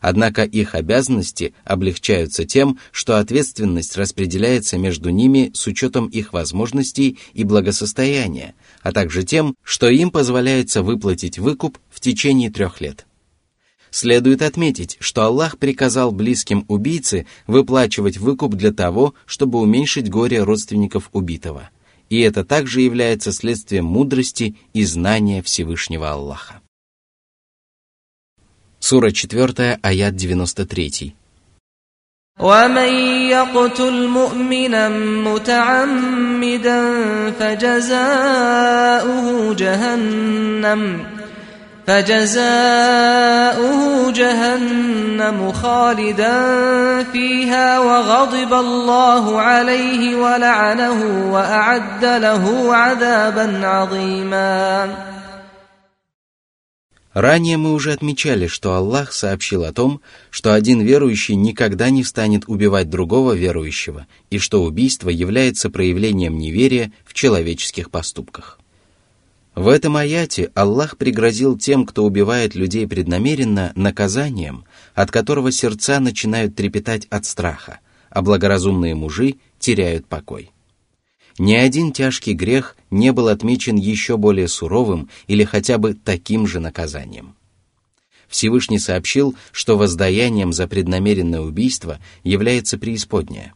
Однако 0.00 0.44
их 0.44 0.74
обязанности 0.74 1.52
облегчаются 1.64 2.46
тем, 2.46 2.78
что 2.90 3.18
ответственность 3.18 3.98
распределяется 3.98 4.78
между 4.78 5.10
ними 5.10 5.50
с 5.54 5.66
учетом 5.66 6.06
их 6.06 6.32
возможностей 6.32 7.18
и 7.34 7.44
благосостояния, 7.44 8.54
а 8.82 8.92
также 8.92 9.22
тем, 9.24 9.56
что 9.62 9.88
им 9.88 10.10
позволяется 10.10 10.82
выплатить 10.82 11.38
выкуп 11.38 11.78
в 11.90 12.00
течение 12.00 12.50
трех 12.50 12.80
лет. 12.80 13.06
Следует 13.90 14.42
отметить, 14.42 14.96
что 15.00 15.22
Аллах 15.22 15.58
приказал 15.58 16.12
близким 16.12 16.64
убийцы 16.68 17.26
выплачивать 17.46 18.18
выкуп 18.18 18.54
для 18.54 18.72
того, 18.72 19.14
чтобы 19.24 19.60
уменьшить 19.60 20.10
горе 20.10 20.42
родственников 20.42 21.08
убитого. 21.12 21.70
И 22.10 22.20
это 22.20 22.44
также 22.44 22.80
является 22.80 23.32
следствием 23.32 23.84
мудрости 23.84 24.56
и 24.72 24.84
знания 24.84 25.42
Всевышнего 25.42 26.10
Аллаха. 26.10 26.60
Сура 28.78 29.10
4, 29.10 29.78
аят 29.82 30.16
93. 30.16 31.14
ومن 32.38 32.92
يقتل 33.30 34.06
مؤمنا 34.06 34.88
متعمدا 35.28 36.82
فجزاؤه 37.40 39.26
جهنم 39.54 41.04
فجزاؤه 41.86 42.90
جهنم 44.12 45.52
خالدا 45.52 46.42
فيها 47.12 47.78
وغضب 47.78 48.54
الله 48.54 49.40
عليه 49.40 50.16
ولعنه 50.16 51.30
وأعد 51.32 52.04
له 52.04 52.68
عذابا 52.76 53.60
عظيما. 53.66 54.88
Ранее 57.18 57.56
мы 57.56 57.72
уже 57.72 57.90
отмечали, 57.90 58.46
что 58.46 58.74
Аллах 58.74 59.12
сообщил 59.12 59.64
о 59.64 59.72
том, 59.72 60.00
что 60.30 60.54
один 60.54 60.80
верующий 60.82 61.34
никогда 61.34 61.90
не 61.90 62.04
станет 62.04 62.44
убивать 62.46 62.90
другого 62.90 63.32
верующего, 63.32 64.06
и 64.30 64.38
что 64.38 64.62
убийство 64.62 65.08
является 65.08 65.68
проявлением 65.68 66.38
неверия 66.38 66.92
в 67.04 67.14
человеческих 67.14 67.90
поступках. 67.90 68.60
В 69.56 69.66
этом 69.66 69.96
аяте 69.96 70.52
Аллах 70.54 70.96
пригрозил 70.96 71.58
тем, 71.58 71.86
кто 71.86 72.04
убивает 72.04 72.54
людей 72.54 72.86
преднамеренно, 72.86 73.72
наказанием, 73.74 74.64
от 74.94 75.10
которого 75.10 75.50
сердца 75.50 75.98
начинают 75.98 76.54
трепетать 76.54 77.08
от 77.10 77.24
страха, 77.24 77.80
а 78.10 78.22
благоразумные 78.22 78.94
мужи 78.94 79.38
теряют 79.58 80.06
покой. 80.06 80.52
Ни 81.38 81.54
один 81.54 81.92
тяжкий 81.92 82.34
грех 82.34 82.76
не 82.90 83.12
был 83.12 83.28
отмечен 83.28 83.76
еще 83.76 84.16
более 84.16 84.48
суровым 84.48 85.08
или 85.28 85.44
хотя 85.44 85.78
бы 85.78 85.94
таким 85.94 86.48
же 86.48 86.58
наказанием. 86.58 87.36
Всевышний 88.28 88.80
сообщил, 88.80 89.36
что 89.52 89.78
воздаянием 89.78 90.52
за 90.52 90.66
преднамеренное 90.66 91.40
убийство 91.40 91.98
является 92.24 92.76
преисподняя. 92.76 93.54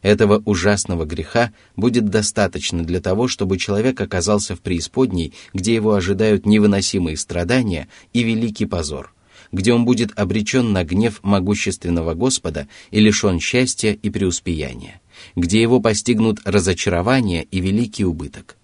Этого 0.00 0.42
ужасного 0.46 1.04
греха 1.04 1.52
будет 1.76 2.06
достаточно 2.06 2.82
для 2.82 3.00
того, 3.00 3.28
чтобы 3.28 3.58
человек 3.58 4.00
оказался 4.00 4.56
в 4.56 4.60
преисподней, 4.60 5.34
где 5.52 5.74
его 5.74 5.92
ожидают 5.92 6.46
невыносимые 6.46 7.18
страдания 7.18 7.88
и 8.14 8.22
великий 8.22 8.64
позор, 8.64 9.12
где 9.52 9.74
он 9.74 9.84
будет 9.84 10.18
обречен 10.18 10.72
на 10.72 10.84
гнев 10.84 11.20
могущественного 11.22 12.14
Господа 12.14 12.66
и 12.90 12.98
лишен 12.98 13.40
счастья 13.40 13.92
и 13.92 14.08
преуспеяния 14.08 15.02
где 15.36 15.60
его 15.60 15.80
постигнут 15.80 16.38
разочарование 16.44 17.44
и 17.44 17.60
великий 17.60 18.04
убыток. 18.04 18.56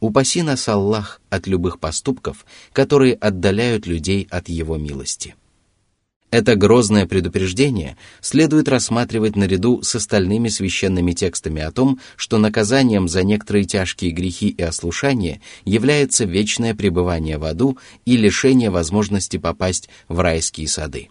Упаси 0.00 0.42
нас 0.42 0.68
Аллах 0.68 1.20
от 1.30 1.46
любых 1.46 1.78
поступков, 1.80 2.44
которые 2.72 3.14
отдаляют 3.14 3.86
людей 3.86 4.26
от 4.30 4.48
Его 4.48 4.76
милости. 4.76 5.34
Это 6.30 6.56
грозное 6.56 7.06
предупреждение 7.06 7.96
следует 8.20 8.68
рассматривать 8.68 9.36
наряду 9.36 9.82
с 9.82 9.94
остальными 9.94 10.48
священными 10.48 11.12
текстами 11.12 11.62
о 11.62 11.70
том, 11.70 12.00
что 12.16 12.36
наказанием 12.38 13.08
за 13.08 13.22
некоторые 13.22 13.64
тяжкие 13.64 14.10
грехи 14.10 14.48
и 14.48 14.62
ослушания 14.62 15.40
является 15.64 16.24
вечное 16.24 16.74
пребывание 16.74 17.38
в 17.38 17.44
аду 17.44 17.78
и 18.04 18.16
лишение 18.16 18.70
возможности 18.70 19.36
попасть 19.36 19.88
в 20.08 20.18
райские 20.18 20.68
сады. 20.68 21.08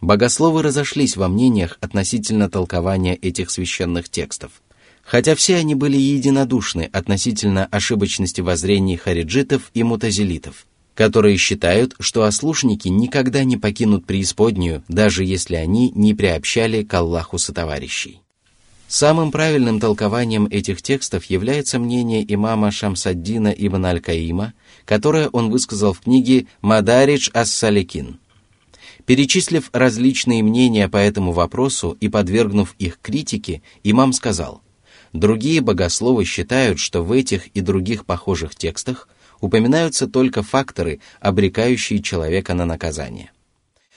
Богословы 0.00 0.62
разошлись 0.62 1.16
во 1.16 1.28
мнениях 1.28 1.76
относительно 1.80 2.48
толкования 2.48 3.14
этих 3.16 3.50
священных 3.50 4.08
текстов. 4.08 4.62
Хотя 5.02 5.34
все 5.34 5.56
они 5.56 5.74
были 5.74 5.96
единодушны 5.96 6.88
относительно 6.92 7.66
ошибочности 7.66 8.40
воззрений 8.40 8.96
хариджитов 8.96 9.70
и 9.74 9.82
мутазилитов, 9.82 10.66
которые 10.94 11.36
считают, 11.36 11.96
что 12.00 12.24
ослушники 12.24 12.88
никогда 12.88 13.44
не 13.44 13.56
покинут 13.56 14.06
преисподнюю, 14.06 14.84
даже 14.88 15.24
если 15.24 15.56
они 15.56 15.90
не 15.94 16.14
приобщали 16.14 16.82
к 16.82 16.94
Аллаху 16.94 17.38
сотоварищей. 17.38 18.20
Самым 18.88 19.30
правильным 19.30 19.80
толкованием 19.80 20.46
этих 20.46 20.82
текстов 20.82 21.24
является 21.26 21.78
мнение 21.78 22.24
имама 22.26 22.70
Шамсаддина 22.70 23.48
ибн 23.48 23.86
Аль-Каима, 23.86 24.54
которое 24.84 25.28
он 25.28 25.50
высказал 25.50 25.92
в 25.92 26.00
книге 26.00 26.46
«Мадаридж 26.60 27.30
ас-Саликин», 27.32 28.19
Перечислив 29.06 29.70
различные 29.72 30.42
мнения 30.42 30.88
по 30.88 30.96
этому 30.96 31.32
вопросу 31.32 31.96
и 32.00 32.08
подвергнув 32.08 32.74
их 32.78 32.98
критике, 33.00 33.62
имам 33.82 34.12
сказал, 34.12 34.62
другие 35.12 35.60
богословы 35.60 36.24
считают, 36.24 36.78
что 36.78 37.02
в 37.02 37.12
этих 37.12 37.48
и 37.48 37.60
других 37.60 38.04
похожих 38.04 38.54
текстах 38.54 39.08
упоминаются 39.40 40.06
только 40.06 40.42
факторы, 40.42 41.00
обрекающие 41.20 42.02
человека 42.02 42.54
на 42.54 42.66
наказание. 42.66 43.30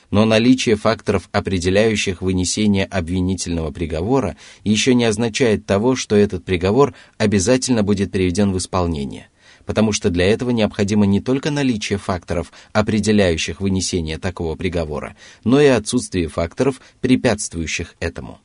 Но 0.10 0.26
наличие 0.26 0.76
факторов, 0.76 1.28
определяющих 1.32 2.22
вынесение 2.22 2.86
обвинительного 2.86 3.72
приговора, 3.72 4.38
еще 4.64 4.94
не 4.94 5.06
означает 5.06 5.66
того, 5.66 5.96
что 5.96 6.16
этот 6.16 6.46
приговор 6.46 6.94
обязательно 7.18 7.82
будет 7.82 8.12
приведен 8.12 8.54
в 8.54 8.58
исполнение 8.60 9.30
потому 9.66 9.92
что 9.92 10.10
для 10.10 10.26
этого 10.26 10.50
необходимо 10.52 11.06
не 11.06 11.22
только 11.22 11.52
наличие 11.52 11.98
факторов, 11.98 12.52
определяющих 12.72 13.62
вынесение 13.62 14.18
такого 14.18 14.56
приговора, 14.56 15.16
но 15.44 15.62
и 15.62 15.68
отсутствие 15.68 16.28
факторов, 16.28 16.82
препятствующих 17.02 17.96
этому. 18.00 18.40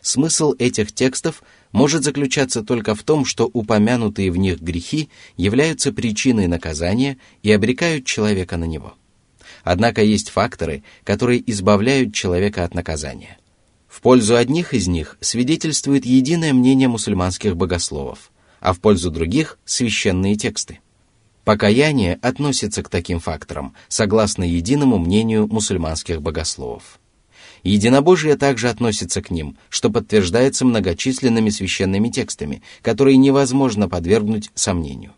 Смысл 0.00 0.54
этих 0.58 0.92
текстов 0.92 1.42
может 1.72 2.04
заключаться 2.04 2.62
только 2.62 2.94
в 2.94 3.02
том, 3.02 3.24
что 3.24 3.50
упомянутые 3.52 4.30
в 4.30 4.36
них 4.36 4.60
грехи 4.60 5.10
являются 5.36 5.92
причиной 5.92 6.46
наказания 6.46 7.18
и 7.42 7.52
обрекают 7.52 8.06
человека 8.06 8.56
на 8.56 8.64
него. 8.64 8.94
Однако 9.62 10.02
есть 10.02 10.30
факторы, 10.30 10.82
которые 11.04 11.48
избавляют 11.50 12.14
человека 12.14 12.64
от 12.64 12.74
наказания. 12.74 13.36
В 13.88 14.00
пользу 14.00 14.36
одних 14.36 14.72
из 14.72 14.88
них 14.88 15.18
свидетельствует 15.20 16.06
единое 16.06 16.54
мнение 16.54 16.88
мусульманских 16.88 17.56
богословов– 17.56 18.30
а 18.60 18.72
в 18.72 18.80
пользу 18.80 19.10
других– 19.10 19.58
священные 19.64 20.36
тексты. 20.36 20.80
Покаяние 21.44 22.18
относится 22.22 22.82
к 22.82 22.88
таким 22.88 23.18
факторам, 23.18 23.74
согласно 23.88 24.44
единому 24.44 24.98
мнению 24.98 25.48
мусульманских 25.48 26.22
богословов. 26.22 27.00
Единобожие 27.62 28.36
также 28.36 28.68
относится 28.68 29.20
к 29.22 29.30
ним, 29.30 29.56
что 29.68 29.90
подтверждается 29.90 30.64
многочисленными 30.64 31.50
священными 31.50 32.08
текстами, 32.08 32.62
которые 32.82 33.16
невозможно 33.16 33.88
подвергнуть 33.88 34.50
сомнению. 34.54 35.12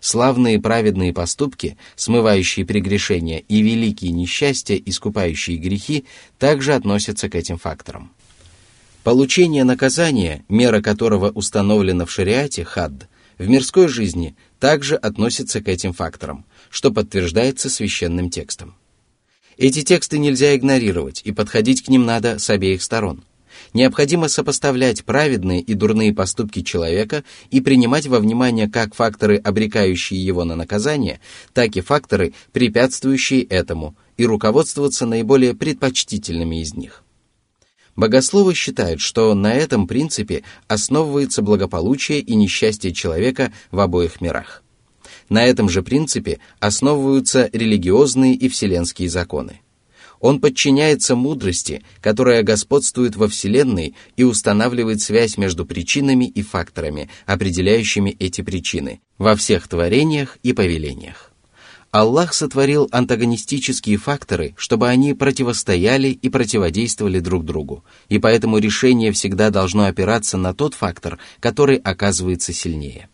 Славные 0.00 0.60
праведные 0.60 1.12
поступки, 1.12 1.76
смывающие 1.96 2.66
прегрешения 2.66 3.38
и 3.38 3.62
великие 3.62 4.12
несчастья, 4.12 4.76
искупающие 4.76 5.56
грехи, 5.56 6.04
также 6.38 6.74
относятся 6.74 7.28
к 7.28 7.34
этим 7.34 7.56
факторам. 7.56 8.12
Получение 9.06 9.62
наказания, 9.62 10.44
мера 10.48 10.82
которого 10.82 11.30
установлена 11.30 12.06
в 12.06 12.10
шариате, 12.10 12.64
хадд, 12.64 13.06
в 13.38 13.48
мирской 13.48 13.86
жизни 13.86 14.34
также 14.58 14.96
относится 14.96 15.60
к 15.60 15.68
этим 15.68 15.92
факторам, 15.92 16.44
что 16.70 16.90
подтверждается 16.90 17.70
священным 17.70 18.30
текстом. 18.30 18.74
Эти 19.58 19.82
тексты 19.82 20.18
нельзя 20.18 20.56
игнорировать, 20.56 21.22
и 21.24 21.30
подходить 21.30 21.84
к 21.84 21.88
ним 21.88 22.04
надо 22.04 22.40
с 22.40 22.50
обеих 22.50 22.82
сторон. 22.82 23.22
Необходимо 23.72 24.26
сопоставлять 24.26 25.04
праведные 25.04 25.60
и 25.60 25.74
дурные 25.74 26.12
поступки 26.12 26.62
человека 26.62 27.22
и 27.52 27.60
принимать 27.60 28.08
во 28.08 28.18
внимание 28.18 28.68
как 28.68 28.96
факторы, 28.96 29.36
обрекающие 29.36 30.18
его 30.18 30.42
на 30.42 30.56
наказание, 30.56 31.20
так 31.52 31.76
и 31.76 31.80
факторы, 31.80 32.34
препятствующие 32.50 33.44
этому, 33.44 33.94
и 34.16 34.26
руководствоваться 34.26 35.06
наиболее 35.06 35.54
предпочтительными 35.54 36.60
из 36.60 36.74
них. 36.74 37.04
Богословы 37.96 38.54
считают, 38.54 39.00
что 39.00 39.34
на 39.34 39.54
этом 39.54 39.86
принципе 39.86 40.42
основывается 40.68 41.40
благополучие 41.42 42.20
и 42.20 42.34
несчастье 42.34 42.92
человека 42.92 43.52
в 43.70 43.80
обоих 43.80 44.20
мирах. 44.20 44.62
На 45.30 45.44
этом 45.44 45.68
же 45.68 45.82
принципе 45.82 46.38
основываются 46.60 47.48
религиозные 47.52 48.34
и 48.34 48.48
вселенские 48.48 49.08
законы. 49.08 49.60
Он 50.20 50.40
подчиняется 50.40 51.14
мудрости, 51.14 51.82
которая 52.00 52.42
господствует 52.42 53.16
во 53.16 53.28
Вселенной 53.28 53.94
и 54.16 54.24
устанавливает 54.24 55.00
связь 55.02 55.36
между 55.36 55.66
причинами 55.66 56.26
и 56.26 56.42
факторами, 56.42 57.10
определяющими 57.26 58.16
эти 58.18 58.40
причины, 58.40 59.00
во 59.18 59.36
всех 59.36 59.68
творениях 59.68 60.38
и 60.42 60.52
повелениях. 60.52 61.32
Аллах 61.90 62.34
сотворил 62.34 62.88
антагонистические 62.92 63.96
факторы, 63.96 64.54
чтобы 64.58 64.88
они 64.88 65.14
противостояли 65.14 66.08
и 66.08 66.28
противодействовали 66.28 67.20
друг 67.20 67.44
другу, 67.44 67.84
и 68.08 68.18
поэтому 68.18 68.58
решение 68.58 69.12
всегда 69.12 69.50
должно 69.50 69.86
опираться 69.86 70.36
на 70.36 70.52
тот 70.52 70.74
фактор, 70.74 71.18
который 71.40 71.76
оказывается 71.76 72.52
сильнее. 72.52 73.08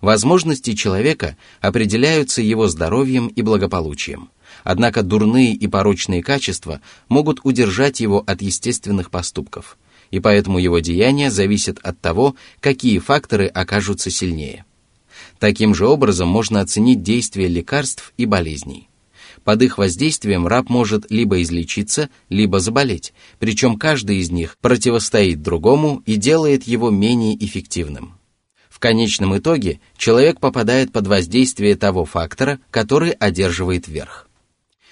Возможности 0.00 0.74
человека 0.74 1.36
определяются 1.60 2.42
его 2.42 2.68
здоровьем 2.68 3.28
и 3.28 3.40
благополучием. 3.42 4.30
Однако 4.62 5.02
дурные 5.02 5.52
и 5.54 5.66
порочные 5.66 6.22
качества 6.22 6.80
могут 7.08 7.40
удержать 7.44 8.00
его 8.00 8.22
от 8.26 8.42
естественных 8.42 9.10
поступков, 9.10 9.78
и 10.10 10.20
поэтому 10.20 10.58
его 10.58 10.80
деяния 10.80 11.30
зависят 11.30 11.78
от 11.82 12.00
того, 12.00 12.36
какие 12.60 12.98
факторы 12.98 13.46
окажутся 13.46 14.10
сильнее. 14.10 14.64
Таким 15.38 15.74
же 15.74 15.86
образом 15.86 16.28
можно 16.28 16.60
оценить 16.60 17.02
действие 17.02 17.48
лекарств 17.48 18.12
и 18.16 18.24
болезней. 18.26 18.88
Под 19.44 19.62
их 19.62 19.78
воздействием 19.78 20.46
раб 20.46 20.68
может 20.68 21.10
либо 21.10 21.40
излечиться, 21.42 22.10
либо 22.28 22.58
заболеть, 22.58 23.12
причем 23.38 23.76
каждый 23.76 24.18
из 24.18 24.30
них 24.30 24.56
противостоит 24.60 25.42
другому 25.42 26.02
и 26.04 26.16
делает 26.16 26.64
его 26.64 26.90
менее 26.90 27.36
эффективным. 27.44 28.14
В 28.68 28.78
конечном 28.78 29.38
итоге 29.38 29.80
человек 29.96 30.40
попадает 30.40 30.92
под 30.92 31.06
воздействие 31.06 31.76
того 31.76 32.04
фактора, 32.04 32.58
который 32.70 33.10
одерживает 33.10 33.88
верх. 33.88 34.28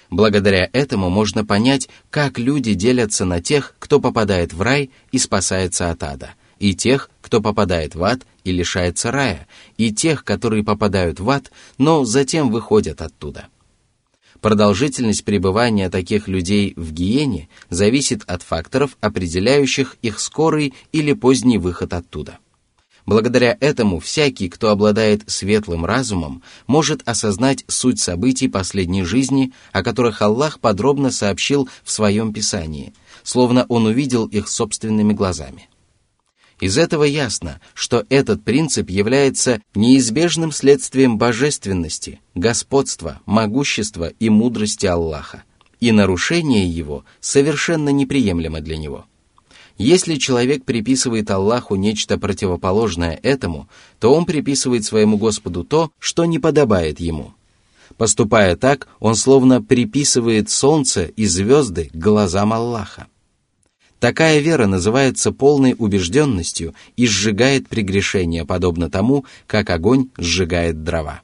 Благодаря 0.09 0.69
этому 0.71 1.09
можно 1.09 1.45
понять, 1.45 1.89
как 2.09 2.39
люди 2.39 2.73
делятся 2.73 3.25
на 3.25 3.41
тех, 3.41 3.75
кто 3.79 3.99
попадает 3.99 4.53
в 4.53 4.61
рай 4.61 4.91
и 5.11 5.17
спасается 5.17 5.89
от 5.89 6.01
ада, 6.03 6.31
и 6.59 6.73
тех, 6.73 7.09
кто 7.25 7.41
попадает 7.41 7.95
в 7.95 8.03
ад 8.03 8.21
и 8.43 8.51
лишается 8.51 9.11
рая, 9.11 9.47
и 9.77 9.91
тех, 9.91 10.23
которые 10.23 10.63
попадают 10.63 11.19
в 11.19 11.27
ад, 11.27 11.51
но 11.79 12.05
затем 12.05 12.51
выходят 12.51 13.01
оттуда. 13.01 13.47
Продолжительность 14.41 15.25
пребывания 15.25 15.89
таких 15.89 16.27
людей 16.27 16.73
в 16.75 16.93
гиене 16.93 17.49
зависит 17.71 18.21
от 18.27 18.43
факторов, 18.43 18.95
определяющих 19.01 19.97
их 20.03 20.19
скорый 20.19 20.75
или 20.91 21.13
поздний 21.13 21.57
выход 21.57 21.93
оттуда. 21.93 22.37
Благодаря 23.07 23.57
этому 23.59 23.99
всякий, 23.99 24.47
кто 24.47 24.69
обладает 24.69 25.23
светлым 25.25 25.83
разумом, 25.83 26.43
может 26.67 27.01
осознать 27.09 27.65
суть 27.67 27.99
событий 27.99 28.49
последней 28.49 29.03
жизни, 29.03 29.51
о 29.71 29.81
которых 29.81 30.21
Аллах 30.21 30.59
подробно 30.59 31.09
сообщил 31.09 31.67
в 31.83 31.89
своем 31.89 32.33
Писании, 32.33 32.93
словно 33.23 33.65
он 33.67 33.87
увидел 33.87 34.27
их 34.27 34.47
собственными 34.47 35.13
глазами. 35.13 35.69
Из 36.59 36.77
этого 36.77 37.03
ясно, 37.03 37.59
что 37.73 38.05
этот 38.09 38.43
принцип 38.43 38.89
является 38.89 39.61
неизбежным 39.73 40.51
следствием 40.51 41.17
божественности, 41.17 42.21
господства, 42.33 43.21
могущества 43.25 44.11
и 44.19 44.29
мудрости 44.29 44.85
Аллаха, 44.85 45.43
и 45.79 45.91
нарушение 45.91 46.67
его 46.67 47.03
совершенно 47.19 47.89
неприемлемо 47.89 48.61
для 48.61 48.77
него– 48.77 49.05
если 49.77 50.15
человек 50.15 50.63
приписывает 50.63 51.29
Аллаху 51.29 51.75
нечто 51.75 52.17
противоположное 52.17 53.19
этому, 53.21 53.67
то 53.99 54.13
он 54.13 54.25
приписывает 54.25 54.85
своему 54.85 55.17
Господу 55.17 55.65
то, 55.65 55.91
что 55.99 56.23
не 56.25 56.39
подобает 56.39 56.99
ему. 57.01 57.33
Поступая 57.97 58.55
так, 58.55 58.87
он 58.99 59.15
словно 59.15 59.61
приписывает 59.61 60.49
солнце 60.49 61.05
и 61.05 61.25
звезды 61.25 61.89
глазам 61.93 62.53
Аллаха. 62.53 63.07
Такая 63.99 64.39
вера 64.39 64.67
называется 64.67 65.31
полной 65.31 65.75
убежденностью 65.77 66.75
и 66.95 67.07
сжигает 67.07 67.67
прегрешения, 67.67 68.45
подобно 68.45 68.89
тому, 68.89 69.25
как 69.47 69.69
огонь 69.69 70.09
сжигает 70.17 70.83
дрова. 70.83 71.21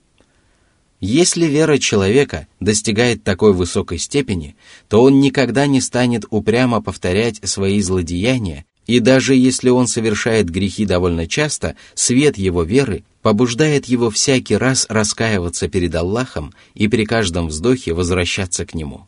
Если 1.00 1.46
вера 1.48 1.80
человека 1.80 2.48
достигает 2.60 3.24
такой 3.24 3.54
высокой 3.54 3.98
степени, 3.98 4.56
то 4.88 5.02
он 5.02 5.20
никогда 5.20 5.66
не 5.66 5.82
станет 5.82 6.26
упрямо 6.30 6.82
повторять 6.82 7.40
свои 7.44 7.82
злодеяния, 7.82 8.66
и 8.86 9.00
даже 9.00 9.36
если 9.36 9.70
он 9.70 9.88
совершает 9.88 10.50
грехи 10.50 10.86
довольно 10.86 11.28
часто, 11.28 11.76
свет 11.96 12.38
его 12.38 12.64
веры 12.64 13.04
побуждает 13.24 13.86
его 13.86 14.10
всякий 14.10 14.56
раз 14.56 14.86
раскаиваться 14.90 15.68
перед 15.68 15.94
Аллахом 15.96 16.54
и 16.76 16.88
при 16.88 17.06
каждом 17.06 17.48
вздохе 17.48 17.94
возвращаться 17.94 18.66
к 18.66 18.76
Нему. 18.76 19.08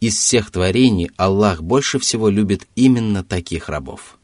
Из 0.00 0.14
всех 0.16 0.50
творений 0.50 1.10
Аллах 1.16 1.62
больше 1.62 1.98
всего 1.98 2.28
любит 2.28 2.66
именно 2.74 3.24
таких 3.24 3.68
рабов. 3.68 4.15